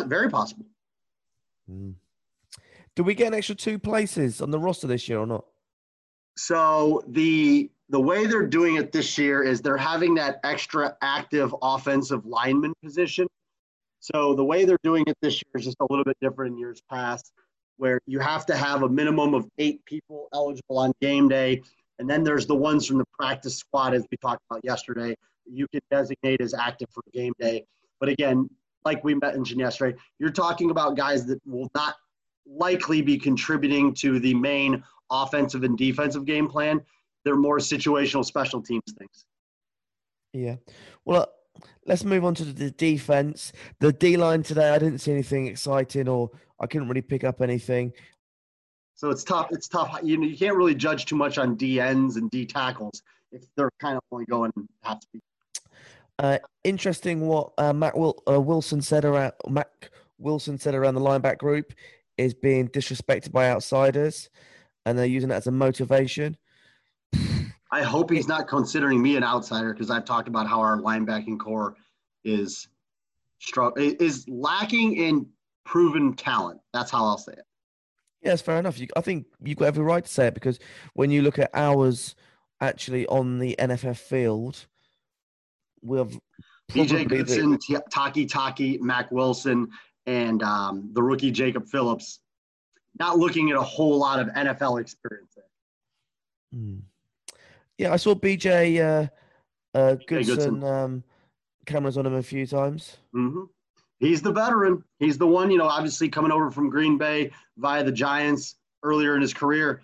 Very 0.05 0.29
possible. 0.29 0.65
Mm. 1.69 1.95
Do 2.95 3.03
we 3.03 3.15
get 3.15 3.27
an 3.27 3.33
extra 3.33 3.55
two 3.55 3.79
places 3.79 4.41
on 4.41 4.51
the 4.51 4.59
roster 4.59 4.87
this 4.87 5.09
year 5.09 5.19
or 5.19 5.25
not? 5.25 5.45
So 6.37 7.03
the 7.07 7.69
the 7.89 7.99
way 7.99 8.25
they're 8.25 8.47
doing 8.47 8.75
it 8.77 8.91
this 8.91 9.17
year 9.17 9.43
is 9.43 9.61
they're 9.61 9.77
having 9.77 10.15
that 10.15 10.39
extra 10.43 10.95
active 11.01 11.53
offensive 11.61 12.25
lineman 12.25 12.73
position. 12.83 13.27
So 13.99 14.33
the 14.33 14.43
way 14.43 14.65
they're 14.65 14.79
doing 14.83 15.03
it 15.07 15.17
this 15.21 15.35
year 15.35 15.59
is 15.59 15.65
just 15.65 15.77
a 15.79 15.85
little 15.89 16.03
bit 16.03 16.17
different 16.21 16.53
in 16.53 16.59
years 16.59 16.81
past, 16.89 17.31
where 17.77 17.99
you 18.05 18.19
have 18.19 18.45
to 18.47 18.55
have 18.55 18.83
a 18.83 18.89
minimum 18.89 19.33
of 19.33 19.47
eight 19.57 19.83
people 19.85 20.27
eligible 20.33 20.79
on 20.79 20.91
game 21.01 21.27
day, 21.27 21.61
and 21.99 22.09
then 22.09 22.23
there's 22.23 22.47
the 22.47 22.55
ones 22.55 22.87
from 22.87 22.97
the 22.97 23.05
practice 23.17 23.57
squad, 23.57 23.93
as 23.93 24.05
we 24.11 24.17
talked 24.17 24.41
about 24.49 24.61
yesterday, 24.63 25.15
you 25.45 25.67
can 25.67 25.81
designate 25.91 26.41
as 26.41 26.53
active 26.53 26.89
for 26.91 27.03
game 27.13 27.33
day. 27.39 27.65
But 27.99 28.09
again, 28.09 28.49
like 28.85 29.03
we 29.03 29.15
mentioned 29.15 29.59
yesterday, 29.59 29.97
you're 30.19 30.31
talking 30.31 30.71
about 30.71 30.97
guys 30.97 31.25
that 31.27 31.39
will 31.45 31.69
not 31.75 31.95
likely 32.45 33.01
be 33.01 33.17
contributing 33.17 33.93
to 33.95 34.19
the 34.19 34.33
main 34.33 34.83
offensive 35.09 35.63
and 35.63 35.77
defensive 35.77 36.25
game 36.25 36.47
plan. 36.47 36.81
They're 37.23 37.35
more 37.35 37.59
situational 37.59 38.25
special 38.25 38.61
teams 38.61 38.83
things. 38.97 39.25
Yeah. 40.33 40.55
Well, 41.05 41.31
let's 41.85 42.03
move 42.03 42.25
on 42.25 42.35
to 42.35 42.45
the 42.45 42.71
defense. 42.71 43.53
The 43.79 43.93
D 43.93 44.17
line 44.17 44.43
today, 44.43 44.71
I 44.71 44.79
didn't 44.79 44.99
see 44.99 45.11
anything 45.11 45.47
exciting, 45.47 46.07
or 46.07 46.31
I 46.59 46.67
couldn't 46.67 46.89
really 46.89 47.01
pick 47.01 47.23
up 47.23 47.41
anything. 47.41 47.93
So 48.95 49.09
it's 49.09 49.23
tough. 49.23 49.47
It's 49.51 49.67
tough. 49.67 49.99
You 50.03 50.17
know, 50.17 50.27
you 50.27 50.37
can't 50.37 50.55
really 50.55 50.75
judge 50.75 51.05
too 51.05 51.15
much 51.15 51.37
on 51.37 51.55
D 51.55 51.79
ends 51.79 52.17
and 52.17 52.29
D 52.29 52.45
tackles 52.45 53.01
if 53.31 53.43
they're 53.55 53.71
kind 53.79 53.97
of 53.97 54.03
only 54.11 54.25
going 54.25 54.51
half 54.81 55.01
speed. 55.01 55.21
Uh, 56.19 56.37
interesting 56.63 57.21
what 57.21 57.51
uh, 57.57 57.73
Matt 57.73 57.97
Wil- 57.97 58.21
uh, 58.29 58.39
Wilson 58.39 58.81
said 58.81 59.03
around 59.03 59.33
Mack 59.49 59.89
Wilson 60.19 60.57
said 60.57 60.75
around 60.75 60.95
the 60.95 61.01
linebacker 61.01 61.39
group 61.39 61.73
is 62.17 62.33
being 62.33 62.67
disrespected 62.67 63.31
by 63.31 63.49
outsiders, 63.49 64.29
and 64.85 64.97
they're 64.97 65.05
using 65.05 65.29
that 65.29 65.37
as 65.37 65.47
a 65.47 65.51
motivation. 65.51 66.37
I 67.71 67.81
hope 67.81 68.11
he's 68.11 68.27
not 68.27 68.47
considering 68.47 69.01
me 69.01 69.15
an 69.15 69.23
outsider 69.23 69.73
because 69.73 69.89
I've 69.89 70.05
talked 70.05 70.27
about 70.27 70.47
how 70.47 70.59
our 70.59 70.79
linebacking 70.79 71.39
corps 71.39 71.75
is 72.23 72.67
strong 73.39 73.73
is 73.77 74.27
lacking 74.29 74.95
in 74.95 75.27
proven 75.65 76.13
talent. 76.13 76.61
That's 76.71 76.91
how 76.91 77.05
I'll 77.05 77.17
say 77.17 77.33
it. 77.33 77.45
Yes, 78.21 78.41
fair 78.41 78.57
enough. 78.57 78.79
You, 78.79 78.87
I 78.95 79.01
think 79.01 79.25
you've 79.43 79.57
got 79.57 79.65
every 79.65 79.83
right 79.83 80.03
to 80.03 80.11
say 80.11 80.27
it 80.27 80.33
because 80.33 80.59
when 80.93 81.11
you 81.11 81.23
look 81.23 81.39
at 81.39 81.49
ours 81.53 82.15
actually 82.61 83.05
on 83.07 83.39
the 83.39 83.55
NFF 83.59 83.97
field, 83.97 84.65
we've 85.81 86.17
BJ 86.71 87.07
Goodson, 87.07 87.51
the, 87.51 87.83
Taki 87.91 88.25
Taki, 88.25 88.77
Mack 88.79 89.11
Wilson, 89.11 89.69
and 90.05 90.43
um, 90.43 90.89
the 90.93 91.01
rookie 91.01 91.31
Jacob 91.31 91.67
Phillips, 91.67 92.19
not 92.99 93.17
looking 93.17 93.49
at 93.49 93.57
a 93.57 93.61
whole 93.61 93.97
lot 93.97 94.19
of 94.19 94.27
NFL 94.29 94.79
experience 94.81 95.33
there. 95.35 95.45
Hmm. 96.53 96.79
Yeah, 97.77 97.93
I 97.93 97.97
saw 97.97 98.13
BJ 98.13 98.79
uh, 98.79 99.77
uh, 99.77 99.95
Goodson, 100.07 100.35
Goodson. 100.35 100.63
Um, 100.63 101.03
cameras 101.65 101.97
on 101.97 102.05
him 102.05 102.15
a 102.15 102.23
few 102.23 102.45
times. 102.45 102.97
Mm-hmm. 103.15 103.43
He's 103.99 104.21
the 104.21 104.31
veteran. 104.31 104.83
He's 104.99 105.17
the 105.17 105.27
one, 105.27 105.49
you 105.49 105.57
know, 105.57 105.67
obviously 105.67 106.09
coming 106.09 106.31
over 106.31 106.51
from 106.51 106.69
Green 106.69 106.97
Bay 106.97 107.31
via 107.57 107.83
the 107.83 107.91
Giants 107.91 108.57
earlier 108.83 109.15
in 109.15 109.21
his 109.21 109.33
career. 109.33 109.81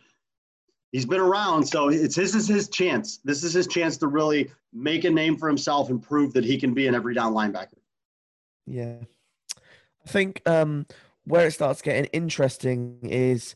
He's 0.91 1.05
been 1.05 1.21
around, 1.21 1.63
so 1.63 1.89
it's 1.89 2.15
this 2.15 2.33
is 2.33 2.47
his 2.47 2.67
chance. 2.67 3.19
This 3.23 3.43
is 3.43 3.53
his 3.53 3.67
chance 3.67 3.95
to 3.97 4.07
really 4.07 4.51
make 4.73 5.03
a 5.03 5.09
name 5.09 5.37
for 5.37 5.47
himself 5.47 5.89
and 5.89 6.01
prove 6.01 6.33
that 6.33 6.43
he 6.43 6.59
can 6.59 6.73
be 6.73 6.87
an 6.87 6.95
every 6.95 7.13
down 7.13 7.33
linebacker. 7.33 7.77
Yeah. 8.65 8.95
I 10.09 10.11
think 10.11 10.41
um, 10.47 10.87
where 11.25 11.45
it 11.45 11.51
starts 11.51 11.83
getting 11.83 12.05
interesting 12.05 12.97
is 13.03 13.53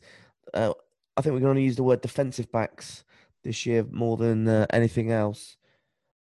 uh, 0.54 0.72
I 1.16 1.20
think 1.20 1.34
we're 1.34 1.40
going 1.40 1.56
to 1.56 1.62
use 1.62 1.74
the 1.74 1.82
word 1.82 2.00
defensive 2.00 2.50
backs 2.52 3.02
this 3.42 3.66
year 3.66 3.84
more 3.90 4.16
than 4.16 4.46
uh, 4.46 4.66
anything 4.70 5.10
else. 5.10 5.56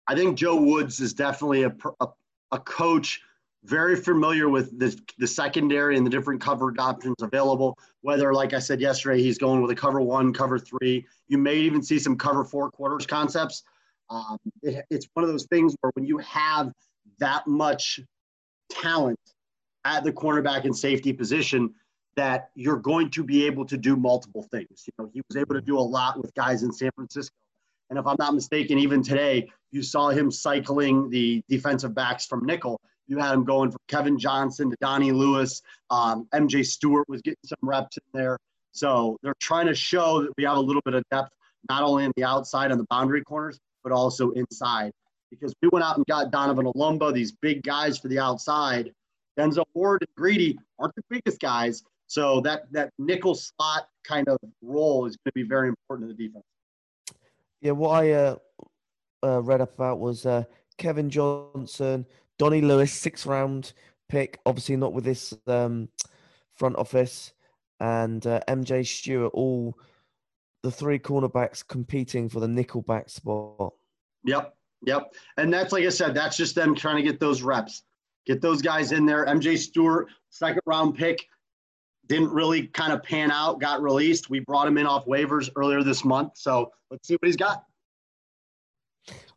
I 0.08 0.14
think 0.14 0.38
Joe 0.38 0.56
Woods 0.56 1.00
is 1.00 1.12
definitely 1.12 1.64
a, 1.64 1.76
a, 2.00 2.08
a 2.50 2.58
coach 2.60 3.20
very 3.64 3.94
familiar 3.94 4.48
with 4.48 4.78
the, 4.78 4.98
the 5.18 5.26
secondary 5.26 5.98
and 5.98 6.06
the 6.06 6.10
different 6.10 6.40
cover 6.40 6.74
options 6.78 7.16
available. 7.20 7.76
Whether, 8.00 8.32
like 8.32 8.54
I 8.54 8.58
said 8.58 8.80
yesterday, 8.80 9.22
he's 9.22 9.36
going 9.36 9.60
with 9.60 9.70
a 9.70 9.76
cover 9.76 10.00
one, 10.00 10.32
cover 10.32 10.58
three. 10.58 11.06
You 11.28 11.36
may 11.36 11.56
even 11.56 11.82
see 11.82 11.98
some 11.98 12.16
cover 12.16 12.42
four 12.42 12.70
quarters 12.70 13.06
concepts. 13.06 13.64
Um, 14.08 14.38
it, 14.62 14.82
it's 14.88 15.06
one 15.12 15.24
of 15.24 15.30
those 15.30 15.46
things 15.50 15.76
where 15.82 15.92
when 15.94 16.06
you 16.06 16.16
have 16.18 16.72
that 17.18 17.46
much 17.46 18.00
talent 18.70 19.18
at 19.84 20.04
the 20.04 20.12
cornerback 20.12 20.64
and 20.64 20.76
safety 20.76 21.12
position, 21.12 21.74
that 22.16 22.50
you're 22.54 22.76
going 22.76 23.10
to 23.10 23.24
be 23.24 23.46
able 23.46 23.64
to 23.64 23.76
do 23.76 23.96
multiple 23.96 24.46
things. 24.50 24.84
You 24.86 24.92
know, 24.98 25.10
he 25.12 25.22
was 25.28 25.36
able 25.36 25.54
to 25.54 25.60
do 25.60 25.78
a 25.78 25.80
lot 25.80 26.20
with 26.20 26.34
guys 26.34 26.62
in 26.62 26.72
San 26.72 26.90
Francisco. 26.94 27.34
And 27.90 27.98
if 27.98 28.06
I'm 28.06 28.16
not 28.18 28.34
mistaken, 28.34 28.78
even 28.78 29.02
today, 29.02 29.50
you 29.70 29.82
saw 29.82 30.10
him 30.10 30.30
cycling 30.30 31.10
the 31.10 31.42
defensive 31.48 31.94
backs 31.94 32.26
from 32.26 32.44
nickel. 32.44 32.80
You 33.06 33.18
had 33.18 33.34
him 33.34 33.44
going 33.44 33.70
from 33.70 33.80
Kevin 33.88 34.18
Johnson 34.18 34.70
to 34.70 34.76
Donnie 34.80 35.12
Lewis. 35.12 35.60
Um, 35.90 36.26
MJ 36.34 36.64
Stewart 36.64 37.08
was 37.08 37.20
getting 37.22 37.36
some 37.44 37.58
reps 37.62 37.96
in 37.96 38.20
there. 38.20 38.38
So 38.72 39.18
they're 39.22 39.34
trying 39.40 39.66
to 39.66 39.74
show 39.74 40.22
that 40.22 40.32
we 40.38 40.44
have 40.44 40.56
a 40.56 40.60
little 40.60 40.82
bit 40.84 40.94
of 40.94 41.04
depth, 41.10 41.32
not 41.68 41.82
only 41.82 42.04
in 42.04 42.12
the 42.16 42.24
outside 42.24 42.72
on 42.72 42.78
the 42.78 42.86
boundary 42.88 43.22
corners, 43.22 43.58
but 43.82 43.92
also 43.92 44.30
inside. 44.30 44.92
Because 45.30 45.54
we 45.62 45.68
went 45.72 45.84
out 45.84 45.96
and 45.96 46.06
got 46.06 46.30
Donovan 46.30 46.66
Alumba, 46.66 47.12
these 47.12 47.32
big 47.32 47.62
guys 47.62 47.98
for 47.98 48.08
the 48.08 48.18
outside. 48.18 48.92
Denzel 49.38 49.64
Ward 49.74 50.02
and 50.02 50.14
Greedy 50.16 50.58
aren't 50.78 50.94
the 50.94 51.02
biggest 51.08 51.40
guys, 51.40 51.82
so 52.06 52.40
that 52.42 52.70
that 52.72 52.90
nickel 52.98 53.34
slot 53.34 53.88
kind 54.04 54.28
of 54.28 54.38
role 54.60 55.06
is 55.06 55.16
going 55.16 55.30
to 55.30 55.32
be 55.32 55.42
very 55.42 55.68
important 55.68 56.10
to 56.10 56.14
the 56.14 56.26
defense. 56.26 56.44
Yeah, 57.60 57.72
what 57.72 57.90
I 57.90 58.12
uh, 58.12 58.36
uh, 59.22 59.42
read 59.42 59.60
up 59.60 59.74
about 59.74 60.00
was 60.00 60.26
uh, 60.26 60.44
Kevin 60.78 61.08
Johnson, 61.08 62.06
Donnie 62.38 62.60
Lewis, 62.60 62.92
six 62.92 63.24
round 63.24 63.72
pick, 64.08 64.40
obviously 64.44 64.76
not 64.76 64.92
with 64.92 65.04
this 65.04 65.32
um, 65.46 65.88
front 66.54 66.76
office, 66.76 67.32
and 67.80 68.26
uh, 68.26 68.40
MJ 68.48 68.86
Stewart, 68.86 69.32
all 69.32 69.78
the 70.62 70.70
three 70.70 70.98
cornerbacks 70.98 71.66
competing 71.66 72.28
for 72.28 72.40
the 72.40 72.48
nickel 72.48 72.82
back 72.82 73.08
spot. 73.08 73.74
Yep, 74.24 74.54
yep. 74.84 75.12
And 75.36 75.52
that's 75.52 75.72
like 75.72 75.84
I 75.84 75.88
said, 75.88 76.14
that's 76.14 76.36
just 76.36 76.54
them 76.54 76.74
trying 76.74 76.96
to 76.96 77.02
get 77.02 77.20
those 77.20 77.42
reps, 77.42 77.82
get 78.26 78.40
those 78.40 78.62
guys 78.62 78.92
in 78.92 79.06
there. 79.06 79.26
MJ 79.26 79.58
Stewart, 79.58 80.08
second 80.30 80.62
round 80.66 80.96
pick, 80.96 81.26
didn't 82.06 82.30
really 82.30 82.66
kind 82.68 82.92
of 82.92 83.02
pan 83.02 83.30
out, 83.30 83.60
got 83.60 83.82
released. 83.82 84.30
We 84.30 84.40
brought 84.40 84.68
him 84.68 84.78
in 84.78 84.86
off 84.86 85.06
waivers 85.06 85.50
earlier 85.56 85.82
this 85.82 86.04
month. 86.04 86.32
So 86.36 86.70
let's 86.90 87.06
see 87.08 87.14
what 87.14 87.26
he's 87.26 87.36
got. 87.36 87.64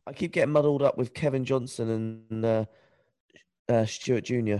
I 0.08 0.13
keep 0.13 0.34
getting 0.34 0.51
muddled 0.51 0.82
up 0.82 0.98
with 0.98 1.13
Kevin 1.13 1.46
Johnson 1.46 1.89
and 2.32 2.46
uh, 2.46 2.65
uh, 3.70 3.86
Stewart 3.86 4.25
Jr. 4.25 4.58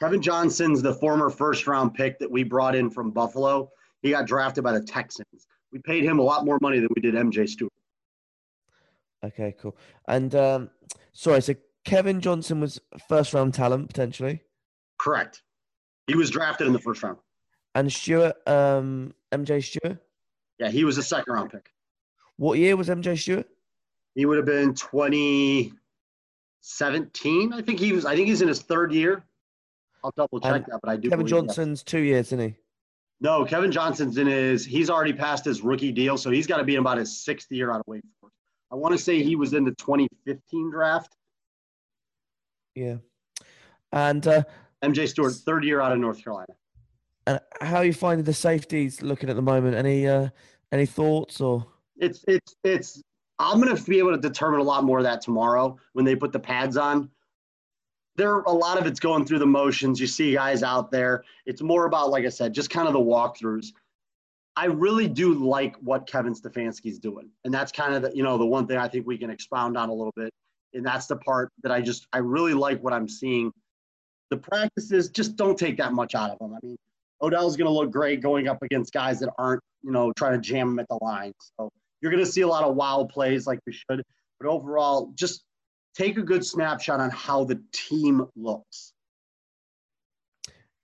Kevin 0.00 0.20
Johnson's 0.20 0.82
the 0.82 0.94
former 0.94 1.30
first 1.30 1.66
round 1.66 1.94
pick 1.94 2.18
that 2.18 2.30
we 2.30 2.42
brought 2.42 2.74
in 2.74 2.90
from 2.90 3.10
Buffalo. 3.10 3.70
He 4.02 4.10
got 4.10 4.26
drafted 4.26 4.64
by 4.64 4.72
the 4.72 4.82
Texans. 4.82 5.46
We 5.72 5.78
paid 5.80 6.04
him 6.04 6.18
a 6.18 6.22
lot 6.22 6.44
more 6.44 6.58
money 6.60 6.78
than 6.80 6.88
we 6.94 7.02
did 7.02 7.14
MJ 7.14 7.48
Stewart. 7.48 7.72
Okay, 9.24 9.54
cool. 9.58 9.76
And 10.08 10.34
um, 10.34 10.70
sorry, 11.12 11.40
so 11.42 11.54
Kevin 11.86 12.20
Johnson 12.20 12.60
was 12.60 12.78
first 13.08 13.32
round 13.32 13.54
talent 13.54 13.88
potentially? 13.88 14.42
Correct. 14.98 15.42
He 16.08 16.16
was 16.16 16.30
drafted 16.30 16.66
in 16.66 16.72
the 16.72 16.78
first 16.78 17.02
round. 17.02 17.18
And 17.74 17.92
Stewart, 17.92 18.36
um, 18.46 19.12
MJ 19.32 19.64
Stewart? 19.64 19.98
Yeah, 20.58 20.68
he 20.68 20.84
was 20.84 20.98
a 20.98 21.02
second 21.02 21.32
round 21.32 21.50
pick. 21.50 21.70
What 22.36 22.58
year 22.58 22.76
was 22.76 22.88
MJ 22.88 23.18
Stewart? 23.18 23.48
He 24.14 24.26
would 24.26 24.36
have 24.36 24.46
been 24.46 24.74
2017. 24.74 27.52
I 27.52 27.62
think 27.62 27.78
he 27.78 27.92
was, 27.92 28.04
I 28.04 28.16
think 28.16 28.26
he's 28.28 28.42
in 28.42 28.48
his 28.48 28.62
third 28.62 28.92
year. 28.92 29.24
I'll 30.02 30.12
double 30.16 30.40
check 30.40 30.54
and 30.54 30.64
that, 30.66 30.80
but 30.82 30.90
I 30.90 30.96
do. 30.96 31.08
Kevin 31.08 31.26
Johnson's 31.26 31.82
that. 31.82 31.90
two 31.90 32.00
years, 32.00 32.26
isn't 32.28 32.40
he? 32.40 32.54
No, 33.20 33.44
Kevin 33.44 33.70
Johnson's 33.72 34.18
in 34.18 34.26
his, 34.26 34.64
he's 34.64 34.90
already 34.90 35.12
passed 35.12 35.44
his 35.44 35.62
rookie 35.62 35.92
deal. 35.92 36.18
So 36.18 36.30
he's 36.30 36.46
got 36.46 36.58
to 36.58 36.64
be 36.64 36.74
in 36.74 36.80
about 36.80 36.98
his 36.98 37.24
sixth 37.24 37.52
year 37.52 37.70
out 37.70 37.80
of 37.80 37.86
Wake 37.86 38.02
Forest. 38.20 38.36
I 38.72 38.74
want 38.74 38.92
to 38.92 38.98
say 38.98 39.22
he 39.22 39.36
was 39.36 39.54
in 39.54 39.64
the 39.64 39.70
2015 39.72 40.70
draft. 40.70 41.16
Yeah. 42.76 42.96
And 43.92 44.26
uh, 44.26 44.42
MJ 44.84 45.08
Stewart, 45.08 45.32
third 45.32 45.64
year 45.64 45.80
out 45.80 45.92
of 45.92 45.98
North 45.98 46.22
Carolina. 46.22 46.54
And 47.26 47.40
how 47.60 47.78
are 47.78 47.84
you 47.84 47.94
finding 47.94 48.24
the 48.24 48.34
safeties 48.34 49.02
looking 49.02 49.28
at 49.30 49.36
the 49.36 49.42
moment? 49.42 49.74
Any 49.74 50.06
uh, 50.06 50.28
any 50.70 50.86
thoughts 50.86 51.40
or? 51.40 51.66
It's 51.96 52.24
it's 52.28 52.54
it's. 52.62 53.02
I'm 53.38 53.60
gonna 53.60 53.80
be 53.80 53.98
able 53.98 54.12
to 54.12 54.18
determine 54.18 54.60
a 54.60 54.62
lot 54.62 54.84
more 54.84 54.98
of 54.98 55.04
that 55.04 55.22
tomorrow 55.22 55.76
when 55.94 56.04
they 56.04 56.14
put 56.14 56.32
the 56.32 56.38
pads 56.38 56.76
on. 56.76 57.10
There, 58.16 58.40
a 58.40 58.52
lot 58.52 58.78
of 58.78 58.86
it's 58.86 59.00
going 59.00 59.26
through 59.26 59.40
the 59.40 59.46
motions. 59.46 60.00
You 60.00 60.06
see 60.06 60.34
guys 60.34 60.62
out 60.62 60.90
there. 60.90 61.24
It's 61.44 61.60
more 61.60 61.84
about, 61.84 62.08
like 62.08 62.24
I 62.24 62.30
said, 62.30 62.54
just 62.54 62.70
kind 62.70 62.86
of 62.86 62.94
the 62.94 63.00
walkthroughs. 63.00 63.72
I 64.56 64.66
really 64.66 65.06
do 65.06 65.34
like 65.34 65.76
what 65.76 66.06
Kevin 66.06 66.34
Stefanski's 66.34 66.98
doing, 66.98 67.28
and 67.44 67.52
that's 67.52 67.72
kind 67.72 67.94
of 67.94 68.02
the 68.02 68.16
you 68.16 68.22
know 68.22 68.38
the 68.38 68.46
one 68.46 68.66
thing 68.66 68.78
I 68.78 68.88
think 68.88 69.06
we 69.06 69.18
can 69.18 69.30
expound 69.30 69.76
on 69.76 69.88
a 69.88 69.92
little 69.92 70.14
bit, 70.16 70.32
and 70.76 70.86
that's 70.86 71.06
the 71.06 71.16
part 71.16 71.50
that 71.62 71.72
I 71.72 71.80
just 71.80 72.06
I 72.12 72.18
really 72.18 72.54
like 72.54 72.82
what 72.82 72.92
I'm 72.92 73.08
seeing 73.08 73.52
the 74.30 74.36
practices 74.36 75.08
just 75.08 75.36
don't 75.36 75.58
take 75.58 75.76
that 75.78 75.92
much 75.92 76.14
out 76.14 76.30
of 76.30 76.38
them. 76.38 76.54
I 76.54 76.58
mean, 76.66 76.76
Odell's 77.22 77.56
going 77.56 77.66
to 77.66 77.72
look 77.72 77.90
great 77.90 78.20
going 78.20 78.48
up 78.48 78.62
against 78.62 78.92
guys 78.92 79.20
that 79.20 79.32
aren't, 79.38 79.62
you 79.82 79.92
know, 79.92 80.12
trying 80.12 80.32
to 80.32 80.40
jam 80.40 80.70
him 80.70 80.78
at 80.78 80.88
the 80.88 80.98
line. 81.00 81.32
So 81.58 81.70
you're 82.00 82.10
going 82.10 82.24
to 82.24 82.30
see 82.30 82.42
a 82.42 82.48
lot 82.48 82.64
of 82.64 82.74
wild 82.74 83.08
plays 83.08 83.46
like 83.46 83.60
we 83.66 83.72
should. 83.72 84.02
But 84.38 84.48
overall, 84.48 85.12
just 85.14 85.44
take 85.96 86.18
a 86.18 86.22
good 86.22 86.44
snapshot 86.44 87.00
on 87.00 87.10
how 87.10 87.44
the 87.44 87.62
team 87.72 88.26
looks. 88.36 88.92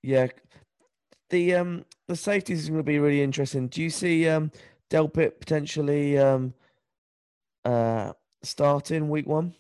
Yeah, 0.03 0.29
the 1.31 1.55
um 1.55 1.85
the 2.09 2.17
safeties 2.17 2.61
is 2.61 2.69
going 2.69 2.81
to 2.81 2.85
be 2.85 2.99
really 2.99 3.23
interesting. 3.23 3.69
Do 3.69 3.83
you 3.83 3.91
see 3.91 4.29
um 4.29 4.51
Delpit 4.91 5.39
potentially 5.39 6.19
um 6.19 6.55
uh 7.65 8.13
starting 8.43 9.11
week 9.11 9.27
one? 9.27 9.55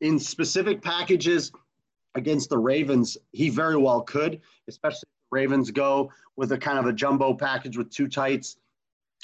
In 0.00 0.18
specific 0.18 0.82
packages 0.82 1.52
against 2.14 2.50
the 2.50 2.58
Ravens, 2.58 3.16
he 3.32 3.48
very 3.48 3.76
well 3.76 4.02
could, 4.02 4.40
especially 4.68 5.08
if 5.08 5.30
the 5.30 5.36
Ravens 5.36 5.70
go 5.70 6.10
with 6.36 6.52
a 6.52 6.58
kind 6.58 6.78
of 6.78 6.86
a 6.86 6.92
jumbo 6.92 7.34
package 7.34 7.76
with 7.76 7.90
two 7.90 8.08
tights. 8.08 8.56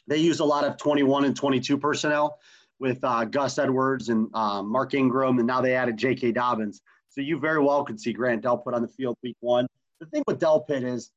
They 0.06 0.18
use 0.18 0.40
a 0.40 0.44
lot 0.44 0.64
of 0.64 0.76
21 0.76 1.24
and 1.24 1.36
22 1.36 1.78
personnel 1.78 2.38
with 2.78 3.02
uh, 3.04 3.24
Gus 3.24 3.58
Edwards 3.58 4.08
and 4.08 4.28
uh, 4.34 4.62
Mark 4.62 4.94
Ingram, 4.94 5.38
and 5.38 5.46
now 5.46 5.60
they 5.60 5.74
added 5.74 5.96
J.K. 5.96 6.32
Dobbins. 6.32 6.82
So 7.08 7.20
you 7.20 7.38
very 7.38 7.62
well 7.62 7.84
could 7.84 8.00
see 8.00 8.12
Grant 8.12 8.42
Delpit 8.42 8.74
on 8.74 8.82
the 8.82 8.88
field 8.88 9.16
week 9.22 9.36
one. 9.40 9.66
The 10.00 10.06
thing 10.06 10.24
with 10.26 10.40
Delpit 10.40 10.82
is 10.82 11.10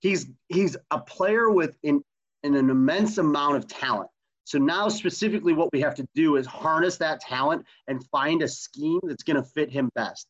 he's 0.00 0.26
he's 0.48 0.76
a 0.90 1.00
player 1.00 1.50
with 1.50 1.76
an, 1.82 2.02
an 2.44 2.54
immense 2.54 3.16
amount 3.18 3.56
of 3.56 3.66
talent. 3.66 4.10
So 4.46 4.58
now 4.58 4.88
specifically 4.88 5.52
what 5.52 5.72
we 5.72 5.80
have 5.80 5.96
to 5.96 6.06
do 6.14 6.36
is 6.36 6.46
harness 6.46 6.96
that 6.98 7.20
talent 7.20 7.66
and 7.88 8.06
find 8.10 8.42
a 8.42 8.48
scheme 8.48 9.00
that's 9.02 9.24
going 9.24 9.36
to 9.36 9.42
fit 9.42 9.70
him 9.70 9.90
best. 9.96 10.28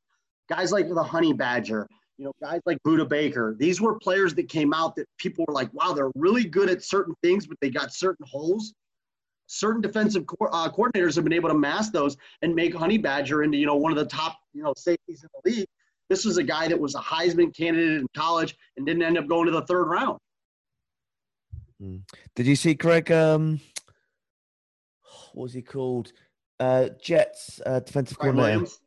Guys 0.48 0.72
like 0.72 0.88
the 0.88 1.02
Honey 1.02 1.34
Badger, 1.34 1.86
you 2.16 2.24
know, 2.24 2.32
guys 2.40 2.62
like 2.64 2.78
Budda 2.86 3.06
Baker, 3.06 3.54
these 3.58 3.78
were 3.78 3.98
players 3.98 4.34
that 4.36 4.48
came 4.48 4.72
out 4.72 4.96
that 4.96 5.06
people 5.18 5.44
were 5.46 5.52
like, 5.52 5.68
wow, 5.74 5.92
they're 5.92 6.10
really 6.14 6.44
good 6.44 6.70
at 6.70 6.82
certain 6.82 7.14
things, 7.22 7.46
but 7.46 7.58
they 7.60 7.68
got 7.68 7.92
certain 7.92 8.24
holes 8.26 8.72
certain 9.48 9.80
defensive 9.80 10.26
co- 10.26 10.46
uh, 10.46 10.68
coordinators 10.70 11.14
have 11.14 11.22
been 11.22 11.32
able 11.32 11.48
to 11.48 11.54
mask 11.54 11.92
those 11.92 12.16
and 12.42 12.54
make 12.54 12.74
Honey 12.74 12.98
Badger 12.98 13.42
into 13.42 13.56
you 13.56 13.66
know 13.66 13.76
one 13.76 13.92
of 13.92 13.98
the 13.98 14.04
top 14.04 14.38
you 14.52 14.62
know 14.62 14.72
safeties 14.76 15.22
in 15.22 15.28
the 15.32 15.50
league. 15.50 15.68
This 16.08 16.24
was 16.24 16.36
a 16.36 16.42
guy 16.42 16.66
that 16.68 16.78
was 16.78 16.94
a 16.94 17.00
Heisman 17.00 17.56
candidate 17.56 18.00
in 18.00 18.06
college 18.16 18.56
and 18.76 18.86
didn't 18.86 19.02
end 19.02 19.18
up 19.18 19.28
going 19.28 19.46
to 19.46 19.52
the 19.52 19.62
third 19.62 19.84
round. 19.84 20.18
Mm. 21.82 22.02
Did 22.34 22.46
you 22.46 22.56
see 22.56 22.74
Craig 22.74 23.12
Um, 23.12 23.60
what 25.36 25.44
was 25.44 25.52
he 25.52 25.60
called? 25.60 26.12
Uh, 26.58 26.88
Jets 27.00 27.60
uh, 27.66 27.80
defensive 27.80 28.18
coordinator. 28.18 28.48
Williams, 28.48 28.80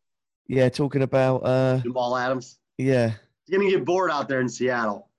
Yeah, 0.48 0.68
talking 0.70 1.04
about 1.04 1.38
uh, 1.46 1.78
Jamal 1.78 2.18
Adams. 2.18 2.58
yeah, 2.80 3.12
He's 3.46 3.56
gonna 3.56 3.70
get 3.70 3.86
bored 3.86 4.10
out 4.10 4.28
there 4.28 4.42
in 4.42 4.50
Seattle. 4.50 5.10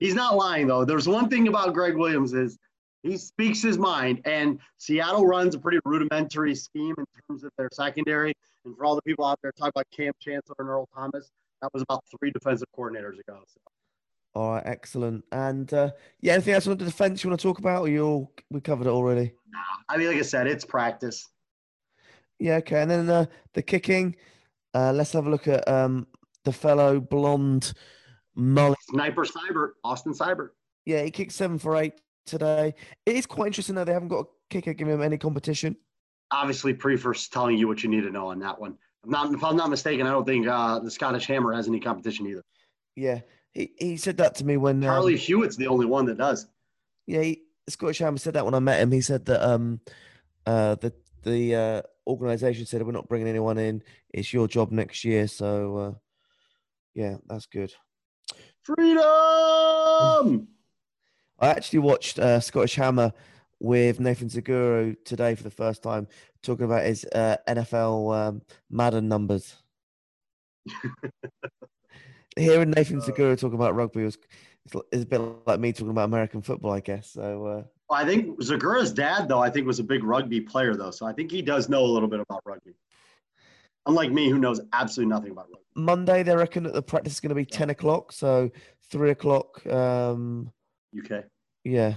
He's 0.00 0.16
not 0.16 0.34
lying 0.34 0.66
though. 0.66 0.84
There's 0.84 1.06
one 1.06 1.28
thing 1.28 1.46
about 1.46 1.72
Gregg 1.72 1.96
Williams 1.96 2.32
is 2.34 2.58
he 3.04 3.16
speaks 3.16 3.62
his 3.62 3.78
mind, 3.78 4.22
and 4.24 4.58
Seattle 4.78 5.24
runs 5.24 5.54
a 5.54 5.60
pretty 5.60 5.78
rudimentary 5.84 6.56
scheme 6.56 6.94
in 6.98 7.04
terms 7.28 7.44
of 7.44 7.52
their 7.56 7.68
secondary. 7.72 8.34
And 8.64 8.76
for 8.76 8.84
all 8.84 8.96
the 8.96 9.02
people 9.02 9.24
out 9.24 9.38
there 9.42 9.52
talking 9.52 9.72
about 9.76 9.86
Kam 9.96 10.12
Chancellor 10.20 10.56
and 10.58 10.68
Earl 10.68 10.88
Thomas, 10.92 11.30
that 11.60 11.72
was 11.72 11.82
about 11.82 12.02
three 12.18 12.32
defensive 12.32 12.66
coordinators 12.76 13.20
ago. 13.20 13.40
So. 13.46 13.60
All 14.34 14.52
right, 14.52 14.62
excellent. 14.64 15.24
And 15.32 15.72
uh, 15.72 15.90
yeah, 16.20 16.34
anything 16.34 16.54
else 16.54 16.66
on 16.66 16.76
the 16.76 16.84
defense 16.84 17.22
you 17.22 17.30
want 17.30 17.40
to 17.40 17.46
talk 17.46 17.58
about? 17.58 17.82
Or 17.82 17.88
you 17.88 18.04
all 18.04 18.32
we 18.50 18.60
covered 18.60 18.86
it 18.86 18.90
already? 18.90 19.34
I 19.88 19.96
mean, 19.96 20.08
like 20.08 20.16
I 20.16 20.22
said, 20.22 20.46
it's 20.46 20.64
practice. 20.64 21.28
Yeah, 22.38 22.56
okay. 22.56 22.80
And 22.80 22.90
then 22.90 23.10
uh, 23.10 23.26
the 23.54 23.62
kicking. 23.62 24.16
Uh, 24.74 24.92
let's 24.92 25.12
have 25.12 25.26
a 25.26 25.30
look 25.30 25.48
at 25.48 25.68
um, 25.68 26.06
the 26.44 26.52
fellow 26.52 26.98
blonde 26.98 27.74
mullet. 28.34 28.78
Sniper 28.88 29.24
Seibert, 29.24 29.72
Austin 29.84 30.14
Seibert. 30.14 30.50
Yeah, 30.86 31.02
he 31.02 31.10
kicked 31.10 31.32
seven 31.32 31.58
for 31.58 31.76
eight 31.76 32.00
today. 32.24 32.74
It 33.04 33.16
is 33.16 33.26
quite 33.26 33.48
interesting 33.48 33.74
though. 33.74 33.84
They 33.84 33.92
haven't 33.92 34.08
got 34.08 34.20
a 34.20 34.28
kicker 34.48 34.72
giving 34.72 34.94
him 34.94 35.02
any 35.02 35.18
competition. 35.18 35.76
Obviously, 36.30 36.72
Priefer's 36.72 37.28
telling 37.28 37.58
you 37.58 37.68
what 37.68 37.82
you 37.82 37.90
need 37.90 38.00
to 38.02 38.10
know 38.10 38.28
on 38.28 38.38
that 38.38 38.58
one. 38.58 38.78
I'm 39.04 39.10
not, 39.10 39.34
if 39.34 39.44
I'm 39.44 39.56
not 39.56 39.68
mistaken, 39.68 40.06
I 40.06 40.10
don't 40.10 40.26
think 40.26 40.46
uh, 40.46 40.78
the 40.78 40.90
Scottish 40.90 41.26
Hammer 41.26 41.52
has 41.52 41.68
any 41.68 41.80
competition 41.80 42.26
either. 42.26 42.42
Yeah, 42.96 43.20
he, 43.52 43.72
he 43.78 43.96
said 43.96 44.16
that 44.18 44.34
to 44.36 44.44
me 44.44 44.56
when 44.56 44.76
um, 44.76 44.82
Charlie 44.82 45.16
Hewitt's 45.16 45.56
the 45.56 45.68
only 45.68 45.86
one 45.86 46.06
that 46.06 46.18
does. 46.18 46.46
Yeah, 47.06 47.22
he, 47.22 47.42
Scottish 47.68 47.98
Hammer 47.98 48.18
said 48.18 48.34
that 48.34 48.44
when 48.44 48.54
I 48.54 48.60
met 48.60 48.80
him. 48.80 48.90
He 48.92 49.00
said 49.00 49.24
that 49.26 49.46
um, 49.46 49.80
uh, 50.46 50.76
the 50.76 50.92
the 51.22 51.54
uh, 51.54 51.82
organization 52.06 52.66
said 52.66 52.82
we're 52.82 52.92
not 52.92 53.08
bringing 53.08 53.28
anyone 53.28 53.58
in. 53.58 53.82
It's 54.12 54.32
your 54.32 54.48
job 54.48 54.72
next 54.72 55.04
year. 55.04 55.28
So 55.28 55.76
uh, 55.76 55.92
yeah, 56.94 57.16
that's 57.26 57.46
good. 57.46 57.72
Freedom! 58.62 59.02
I 61.38 61.48
actually 61.48 61.80
watched 61.80 62.18
uh, 62.18 62.40
Scottish 62.40 62.76
Hammer 62.76 63.12
with 63.58 64.00
Nathan 64.00 64.28
Zegura 64.28 64.96
today 65.04 65.34
for 65.34 65.42
the 65.42 65.50
first 65.50 65.82
time, 65.82 66.06
talking 66.42 66.64
about 66.64 66.84
his 66.84 67.04
uh, 67.12 67.36
NFL 67.48 68.28
um, 68.28 68.42
Madden 68.70 69.08
numbers. 69.08 69.56
Hearing 72.36 72.70
Nathan 72.70 73.00
Zegura 73.00 73.38
talking 73.38 73.54
about 73.54 73.74
rugby 73.74 74.04
was 74.04 74.18
it's 74.92 75.02
a 75.02 75.06
bit 75.06 75.20
like 75.46 75.60
me 75.60 75.72
talking 75.72 75.90
about 75.90 76.04
American 76.04 76.40
football, 76.40 76.72
I 76.72 76.80
guess. 76.80 77.10
So 77.10 77.46
uh, 77.46 77.94
I 77.94 78.04
think 78.04 78.40
Zegura's 78.40 78.92
dad, 78.92 79.28
though, 79.28 79.40
I 79.40 79.50
think 79.50 79.66
was 79.66 79.80
a 79.80 79.84
big 79.84 80.04
rugby 80.04 80.40
player, 80.40 80.74
though. 80.74 80.90
So 80.90 81.04
I 81.04 81.12
think 81.12 81.30
he 81.30 81.42
does 81.42 81.68
know 81.68 81.84
a 81.84 81.86
little 81.86 82.08
bit 82.08 82.20
about 82.20 82.42
rugby. 82.44 82.74
Unlike 83.86 84.12
me, 84.12 84.30
who 84.30 84.38
knows 84.38 84.60
absolutely 84.72 85.10
nothing 85.10 85.32
about 85.32 85.48
rugby. 85.50 85.64
Monday, 85.74 86.22
they 86.22 86.36
reckon 86.36 86.62
that 86.62 86.74
the 86.74 86.82
practice 86.82 87.14
is 87.14 87.20
going 87.20 87.30
to 87.30 87.34
be 87.34 87.44
ten 87.44 87.70
o'clock, 87.70 88.12
so 88.12 88.50
three 88.90 89.10
o'clock. 89.10 89.66
Um, 89.66 90.52
UK. 90.96 91.24
yeah, 91.64 91.94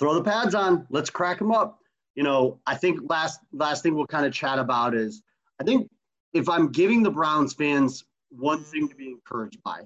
throw 0.00 0.14
the 0.14 0.24
pads 0.24 0.54
on 0.54 0.86
let's 0.90 1.10
crack 1.10 1.38
them 1.38 1.52
up 1.52 1.78
you 2.16 2.22
know 2.22 2.58
i 2.66 2.74
think 2.74 2.98
last 3.08 3.38
last 3.52 3.82
thing 3.82 3.94
we'll 3.94 4.06
kind 4.06 4.26
of 4.26 4.32
chat 4.32 4.58
about 4.58 4.94
is 4.94 5.22
i 5.60 5.64
think 5.64 5.88
if 6.32 6.48
i'm 6.48 6.72
giving 6.72 7.02
the 7.02 7.10
browns 7.10 7.52
fans 7.52 8.02
one 8.30 8.62
thing 8.62 8.88
to 8.88 8.94
be 8.94 9.08
encouraged 9.08 9.62
by 9.62 9.80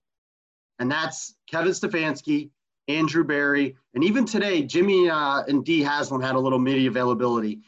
and 0.79 0.91
that's 0.91 1.37
kevin 1.51 1.73
stefanski 1.73 2.51
andrew 2.89 3.25
berry 3.25 3.77
and 3.95 4.05
even 4.05 4.25
today 4.25 4.63
jimmy 4.63 5.09
uh, 5.09 5.43
and 5.49 5.65
dee 5.65 5.83
haslam 5.83 6.21
had 6.21 6.35
a 6.35 6.39
little 6.39 6.59
media 6.59 6.89
availability 6.89 7.61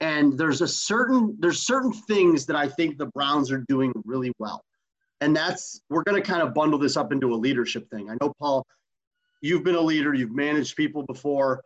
and 0.00 0.38
there's 0.38 0.60
a 0.60 0.68
certain 0.68 1.36
there's 1.38 1.60
certain 1.60 1.92
things 1.92 2.46
that 2.46 2.56
i 2.56 2.68
think 2.68 2.98
the 2.98 3.06
browns 3.06 3.50
are 3.50 3.64
doing 3.68 3.92
really 4.04 4.32
well 4.38 4.64
and 5.20 5.34
that's 5.34 5.80
we're 5.90 6.02
going 6.02 6.20
to 6.20 6.28
kind 6.28 6.42
of 6.42 6.54
bundle 6.54 6.78
this 6.78 6.96
up 6.96 7.12
into 7.12 7.32
a 7.32 7.36
leadership 7.36 7.88
thing 7.90 8.10
i 8.10 8.16
know 8.20 8.32
paul 8.38 8.66
you've 9.40 9.64
been 9.64 9.74
a 9.74 9.80
leader, 9.80 10.14
you've 10.14 10.34
managed 10.34 10.76
people 10.76 11.02
before. 11.04 11.62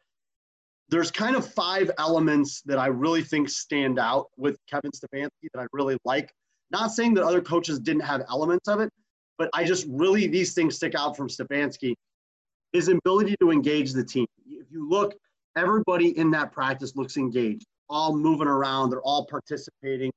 There's 0.88 1.10
kind 1.10 1.36
of 1.36 1.52
five 1.54 1.90
elements 1.98 2.62
that 2.66 2.78
I 2.78 2.86
really 2.86 3.22
think 3.22 3.48
stand 3.48 3.98
out 3.98 4.26
with 4.36 4.58
Kevin 4.68 4.90
Stefanski 4.90 5.48
that 5.54 5.60
I 5.60 5.66
really 5.72 5.96
like. 6.04 6.30
Not 6.72 6.90
saying 6.92 7.14
that 7.14 7.24
other 7.24 7.42
coaches 7.42 7.78
didn't 7.78 8.02
have 8.02 8.24
elements 8.28 8.66
of 8.66 8.80
it, 8.80 8.90
but 9.38 9.50
I 9.54 9.64
just 9.64 9.86
really, 9.88 10.26
these 10.26 10.54
things 10.54 10.76
stick 10.76 10.94
out 10.94 11.16
from 11.16 11.28
Stefanski. 11.28 11.94
His 12.72 12.88
ability 12.88 13.36
to 13.40 13.50
engage 13.50 13.92
the 13.92 14.02
team. 14.02 14.26
If 14.46 14.66
you 14.70 14.88
look, 14.88 15.14
everybody 15.56 16.16
in 16.16 16.30
that 16.30 16.52
practice 16.52 16.96
looks 16.96 17.18
engaged, 17.18 17.66
all 17.90 18.16
moving 18.16 18.48
around, 18.48 18.90
they're 18.90 19.02
all 19.02 19.26
participating. 19.26 20.10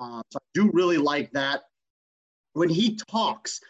Um, 0.00 0.22
so 0.32 0.38
I 0.38 0.46
do 0.54 0.70
really 0.72 0.98
like 0.98 1.30
that. 1.32 1.62
When 2.54 2.68
he 2.68 2.96
talks, 3.08 3.60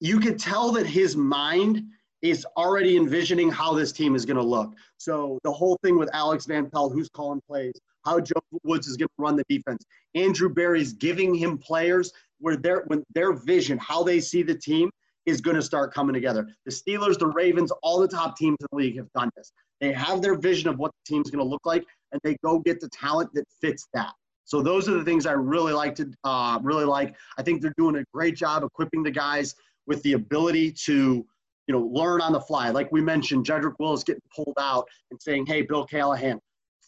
you 0.00 0.18
can 0.18 0.38
tell 0.38 0.72
that 0.72 0.86
his 0.86 1.16
mind 1.16 1.82
is 2.22 2.46
already 2.56 2.96
envisioning 2.96 3.50
how 3.50 3.74
this 3.74 3.92
team 3.92 4.14
is 4.14 4.24
going 4.24 4.38
to 4.38 4.42
look. 4.42 4.72
So 4.96 5.38
the 5.44 5.52
whole 5.52 5.78
thing 5.82 5.98
with 5.98 6.08
Alex 6.14 6.46
Van 6.46 6.70
Pelt, 6.70 6.92
who's 6.92 7.10
calling 7.10 7.42
plays, 7.46 7.74
how 8.06 8.20
Joe 8.20 8.40
Woods 8.62 8.86
is 8.86 8.96
going 8.96 9.08
to 9.08 9.22
run 9.22 9.36
the 9.36 9.44
defense, 9.48 9.84
Andrew 10.14 10.48
Berry's 10.48 10.92
giving 10.92 11.34
him 11.34 11.58
players 11.58 12.12
where 12.38 12.56
their 12.56 12.84
when 12.86 13.02
their 13.14 13.32
vision, 13.32 13.78
how 13.78 14.02
they 14.02 14.20
see 14.20 14.42
the 14.42 14.54
team, 14.54 14.90
is 15.26 15.40
going 15.40 15.56
to 15.56 15.62
start 15.62 15.92
coming 15.92 16.14
together. 16.14 16.48
The 16.64 16.70
Steelers, 16.70 17.18
the 17.18 17.26
Ravens, 17.26 17.72
all 17.82 17.98
the 17.98 18.08
top 18.08 18.36
teams 18.36 18.56
in 18.60 18.66
the 18.70 18.76
league 18.76 18.96
have 18.96 19.12
done 19.12 19.30
this. 19.36 19.52
They 19.80 19.92
have 19.92 20.22
their 20.22 20.38
vision 20.38 20.68
of 20.68 20.78
what 20.78 20.92
the 20.92 21.14
team's 21.14 21.30
going 21.30 21.44
to 21.44 21.48
look 21.48 21.66
like, 21.66 21.84
and 22.12 22.20
they 22.24 22.36
go 22.44 22.60
get 22.60 22.80
the 22.80 22.88
talent 22.88 23.30
that 23.34 23.44
fits 23.60 23.88
that. 23.92 24.12
So 24.44 24.62
those 24.62 24.88
are 24.88 24.94
the 24.94 25.04
things 25.04 25.26
I 25.26 25.32
really 25.32 25.72
like 25.72 25.96
to 25.96 26.08
uh, 26.22 26.60
really 26.62 26.84
like. 26.84 27.16
I 27.36 27.42
think 27.42 27.60
they're 27.60 27.74
doing 27.76 27.96
a 27.96 28.04
great 28.14 28.36
job 28.36 28.62
equipping 28.62 29.02
the 29.02 29.10
guys 29.10 29.54
with 29.88 30.00
the 30.02 30.12
ability 30.12 30.72
to 30.84 31.26
you 31.66 31.74
know, 31.74 31.80
learn 31.80 32.20
on 32.20 32.32
the 32.32 32.40
fly. 32.40 32.70
Like 32.70 32.90
we 32.92 33.00
mentioned, 33.00 33.44
Jedrick 33.44 33.74
Wills 33.78 34.04
getting 34.04 34.22
pulled 34.34 34.56
out 34.58 34.86
and 35.10 35.20
saying, 35.20 35.46
hey, 35.46 35.62
Bill 35.62 35.84
Callahan, 35.84 36.38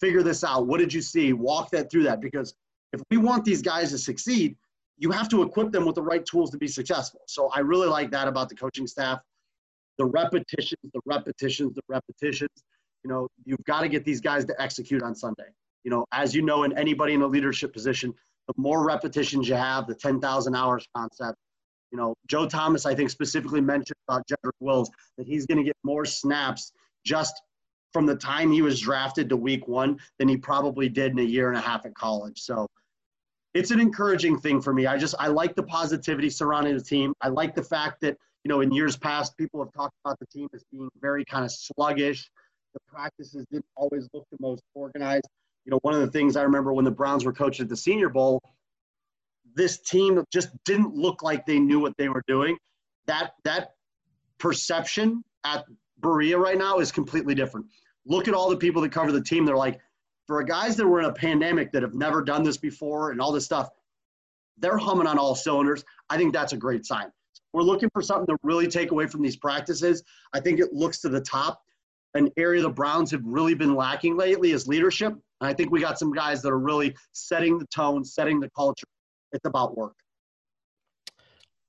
figure 0.01 0.23
this 0.23 0.45
out. 0.45 0.67
What 0.67 0.79
did 0.79 0.93
you 0.93 1.03
see? 1.03 1.33
Walk 1.33 1.71
that 1.71 1.91
through 1.91 2.05
that. 2.05 2.21
Because 2.21 2.55
if 2.93 3.01
we 3.11 3.17
want 3.17 3.45
these 3.45 3.63
guys 3.63 3.91
to 3.91 3.99
succeed, 3.99 4.57
you 4.97 5.11
have 5.11 5.29
to 5.29 5.43
equip 5.43 5.71
them 5.71 5.85
with 5.85 5.95
the 5.95 6.03
right 6.03 6.25
tools 6.27 6.51
to 6.51 6.59
be 6.59 6.69
successful. 6.69 7.21
So 7.27 7.51
I 7.55 7.61
really 7.61 7.89
like 7.89 8.11
that 8.11 8.27
about 8.29 8.49
the 8.49 8.55
coaching 8.55 8.87
staff. 8.87 9.21
The 9.99 10.07
repetitions, 10.07 10.81
the 10.95 11.01
repetitions, 11.07 11.75
the 11.75 11.83
repetitions. 11.89 12.51
You 13.05 13.11
know, 13.11 13.29
you've 13.45 13.65
got 13.65 13.83
to 13.83 13.89
get 13.89 14.05
these 14.05 14.21
guys 14.21 14.45
to 14.47 14.61
execute 14.61 15.03
on 15.03 15.15
Sunday. 15.15 15.49
You 15.85 15.91
know, 15.91 16.05
as 16.13 16.35
you 16.35 16.43
know, 16.43 16.65
in 16.65 16.77
anybody 16.77 17.15
in 17.15 17.23
a 17.23 17.27
leadership 17.27 17.73
position, 17.73 18.13
the 18.47 18.55
more 18.57 18.85
repetitions 18.85 19.49
you 19.49 19.55
have, 19.55 19.87
the 19.87 19.95
10,000 19.95 20.55
hours 20.55 20.87
concept, 20.97 21.37
You 21.91 21.99
know, 21.99 22.15
Joe 22.27 22.47
Thomas, 22.47 22.87
I 22.87 22.95
think, 22.95 23.11
specifically 23.11 23.61
mentioned 23.61 23.97
about 24.09 24.27
Jedrick 24.29 24.53
Wills 24.61 24.91
that 25.17 25.27
he's 25.27 25.47
going 25.47 25.59
to 25.59 25.65
get 25.65 25.77
more 25.85 26.05
snaps 26.05 26.73
just 27.05 27.41
from 27.93 28.07
the 28.07 28.17
time 28.17 28.51
he 28.51 28.63
was 28.63 28.81
drafted 28.81 29.29
to 29.29 29.37
week 29.37 29.67
one 29.67 29.99
than 30.19 30.29
he 30.29 30.37
probably 30.37 30.89
did 30.89 31.13
in 31.13 31.19
a 31.19 31.23
year 31.23 31.49
and 31.49 31.57
a 31.57 31.61
half 31.61 31.87
at 31.87 31.95
college. 31.95 32.41
So 32.41 32.67
it's 33.55 33.71
an 33.71 33.81
encouraging 33.81 34.39
thing 34.39 34.61
for 34.61 34.73
me. 34.73 34.87
I 34.87 34.99
just 34.99 35.15
I 35.19 35.29
like 35.29 35.55
the 35.55 35.63
positivity 35.63 36.31
surrounding 36.31 36.77
the 36.77 36.83
team. 36.83 37.15
I 37.21 37.29
like 37.29 37.55
the 37.55 37.63
fact 37.63 38.01
that 38.03 38.17
you 38.45 38.49
know 38.49 38.61
in 38.61 38.73
years 38.73 38.97
past 38.97 39.37
people 39.37 39.61
have 39.61 39.73
talked 39.73 39.95
about 40.05 40.19
the 40.19 40.27
team 40.27 40.49
as 40.55 40.65
being 40.71 40.89
very 41.01 41.25
kind 41.25 41.45
of 41.45 41.51
sluggish. 41.51 42.31
The 42.75 42.81
practices 42.87 43.47
didn't 43.51 43.65
always 43.77 44.09
look 44.13 44.27
the 44.31 44.37
most 44.41 44.63
organized. 44.75 45.29
You 45.65 45.71
know, 45.71 45.79
one 45.83 45.95
of 45.95 46.01
the 46.01 46.11
things 46.11 46.37
I 46.37 46.43
remember 46.43 46.73
when 46.73 46.85
the 46.85 46.91
Browns 46.91 47.25
were 47.25 47.33
coached 47.33 47.61
at 47.61 47.69
the 47.69 47.77
Senior 47.77 48.11
Bowl, 48.11 48.43
this 49.55 49.79
team 49.79 50.23
just 50.31 50.51
didn't 50.65 50.95
look 50.95 51.23
like 51.23 51.47
they 51.47 51.59
knew 51.59 51.81
what 51.81 51.95
they 51.97 52.09
were 52.09 52.23
doing. 52.27 52.59
That 53.07 53.33
that 53.45 53.73
perception 54.39 55.25
at 55.45 55.65
Berea 56.01 56.39
right 56.39 56.59
now 56.59 56.79
is 56.79 56.93
completely 56.93 57.35
different. 57.35 57.67
Look 58.07 58.29
at 58.29 58.35
all 58.35 58.49
the 58.49 58.57
people 58.57 58.83
that 58.83 58.93
cover 58.93 59.13
the 59.13 59.23
team. 59.23 59.45
They're 59.45 59.57
like, 59.57 59.81
for 60.27 60.43
guys 60.43 60.77
that 60.77 60.87
were 60.87 61.01
in 61.01 61.07
a 61.07 61.13
pandemic 61.13 61.73
that 61.73 61.83
have 61.83 61.95
never 61.95 62.23
done 62.23 62.43
this 62.43 62.57
before 62.57 63.11
and 63.11 63.21
all 63.21 63.33
this 63.33 63.45
stuff, 63.45 63.71
they're 64.59 64.79
humming 64.79 65.07
on 65.07 65.19
all 65.19 65.35
cylinders. 65.35 65.85
I 66.11 66.17
think 66.17 66.33
that's 66.33 66.53
a 66.53 66.57
great 66.57 66.85
sign. 66.85 67.11
We're 67.53 67.63
looking 67.63 67.89
for 67.93 68.03
something 68.03 68.27
to 68.27 68.37
really 68.43 68.69
take 68.69 68.91
away 68.91 69.07
from 69.07 69.23
these 69.23 69.37
practices. 69.37 70.03
I 70.33 70.41
think 70.41 70.61
it 70.61 70.73
looks 70.73 71.01
to 71.01 71.09
the 71.09 71.21
top. 71.21 71.63
An 72.15 72.31
area 72.37 72.63
the 72.63 72.69
Browns 72.69 73.11
have 73.11 73.23
really 73.25 73.55
been 73.55 73.75
lacking 73.75 74.17
lately 74.17 74.53
is 74.53 74.67
leadership. 74.67 75.13
And 75.13 75.49
I 75.49 75.55
think 75.55 75.71
we 75.71 75.81
got 75.81 75.99
some 75.99 76.13
guys 76.13 76.43
that 76.43 76.51
are 76.51 76.59
really 76.59 76.95
setting 77.13 77.59
the 77.59 77.67
tone, 77.67 78.05
setting 78.05 78.41
the 78.41 78.51
culture. 78.51 78.87
It's 79.33 79.47
about 79.47 79.77
work. 79.77 79.95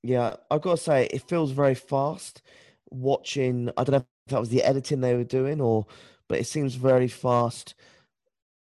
Yeah, 0.02 0.36
I've 0.50 0.62
got 0.62 0.78
to 0.78 0.82
say, 0.82 1.06
it 1.06 1.28
feels 1.28 1.52
very 1.52 1.74
fast 1.74 2.42
watching. 2.90 3.70
I 3.76 3.84
don't 3.84 4.00
know 4.00 4.06
that 4.30 4.40
was 4.40 4.48
the 4.48 4.62
editing 4.62 5.00
they 5.00 5.14
were 5.14 5.24
doing 5.24 5.60
or, 5.60 5.86
but 6.28 6.38
it 6.38 6.46
seems 6.46 6.74
very 6.74 7.08
fast 7.08 7.74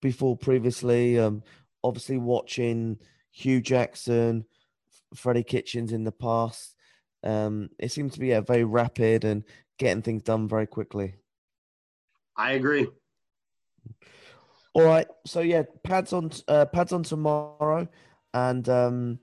before 0.02 0.38
previously. 0.38 1.18
Um, 1.20 1.44
obviously, 1.84 2.18
watching 2.18 3.00
Hue 3.32 3.62
Jackson, 3.62 4.46
Freddie 5.14 5.44
Kitchens 5.44 5.92
in 5.92 6.04
the 6.04 6.12
past, 6.12 6.76
um, 7.24 7.70
it 7.80 7.92
seems 7.92 8.14
to 8.14 8.20
be 8.20 8.28
yeah, 8.28 8.42
very 8.42 8.64
rapid 8.64 9.24
and 9.24 9.44
getting 9.80 10.02
things 10.02 10.24
done 10.24 10.48
very 10.48 10.68
quickly. 10.68 11.16
I 12.38 12.54
agree. 12.54 12.88
All 14.74 14.84
right, 14.84 15.08
so 15.26 15.40
yeah, 15.40 15.64
pads 15.84 16.12
on 16.12 16.32
uh, 16.50 16.66
pads 16.66 16.92
on 16.92 17.04
tomorrow, 17.04 17.88
and 18.34 18.68
um, 18.68 19.20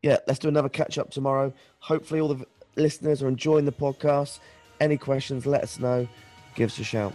yeah, 0.00 0.18
let's 0.28 0.38
do 0.38 0.48
another 0.48 0.68
catch 0.68 0.96
up 0.96 1.10
tomorrow. 1.10 1.52
Hopefully, 1.80 2.20
all 2.20 2.32
the 2.32 2.46
listeners 2.76 3.22
are 3.22 3.28
enjoying 3.28 3.64
the 3.64 3.72
podcast. 3.72 4.38
Any 4.82 4.96
questions, 4.96 5.46
let 5.46 5.62
us 5.62 5.78
know. 5.78 6.08
Give 6.56 6.68
us 6.68 6.76
a 6.80 6.82
shout. 6.82 7.14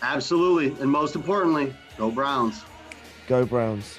Absolutely. 0.00 0.68
And 0.80 0.90
most 0.90 1.14
importantly, 1.14 1.74
go 1.98 2.10
Browns. 2.10 2.64
Go 3.26 3.44
Browns. 3.44 3.98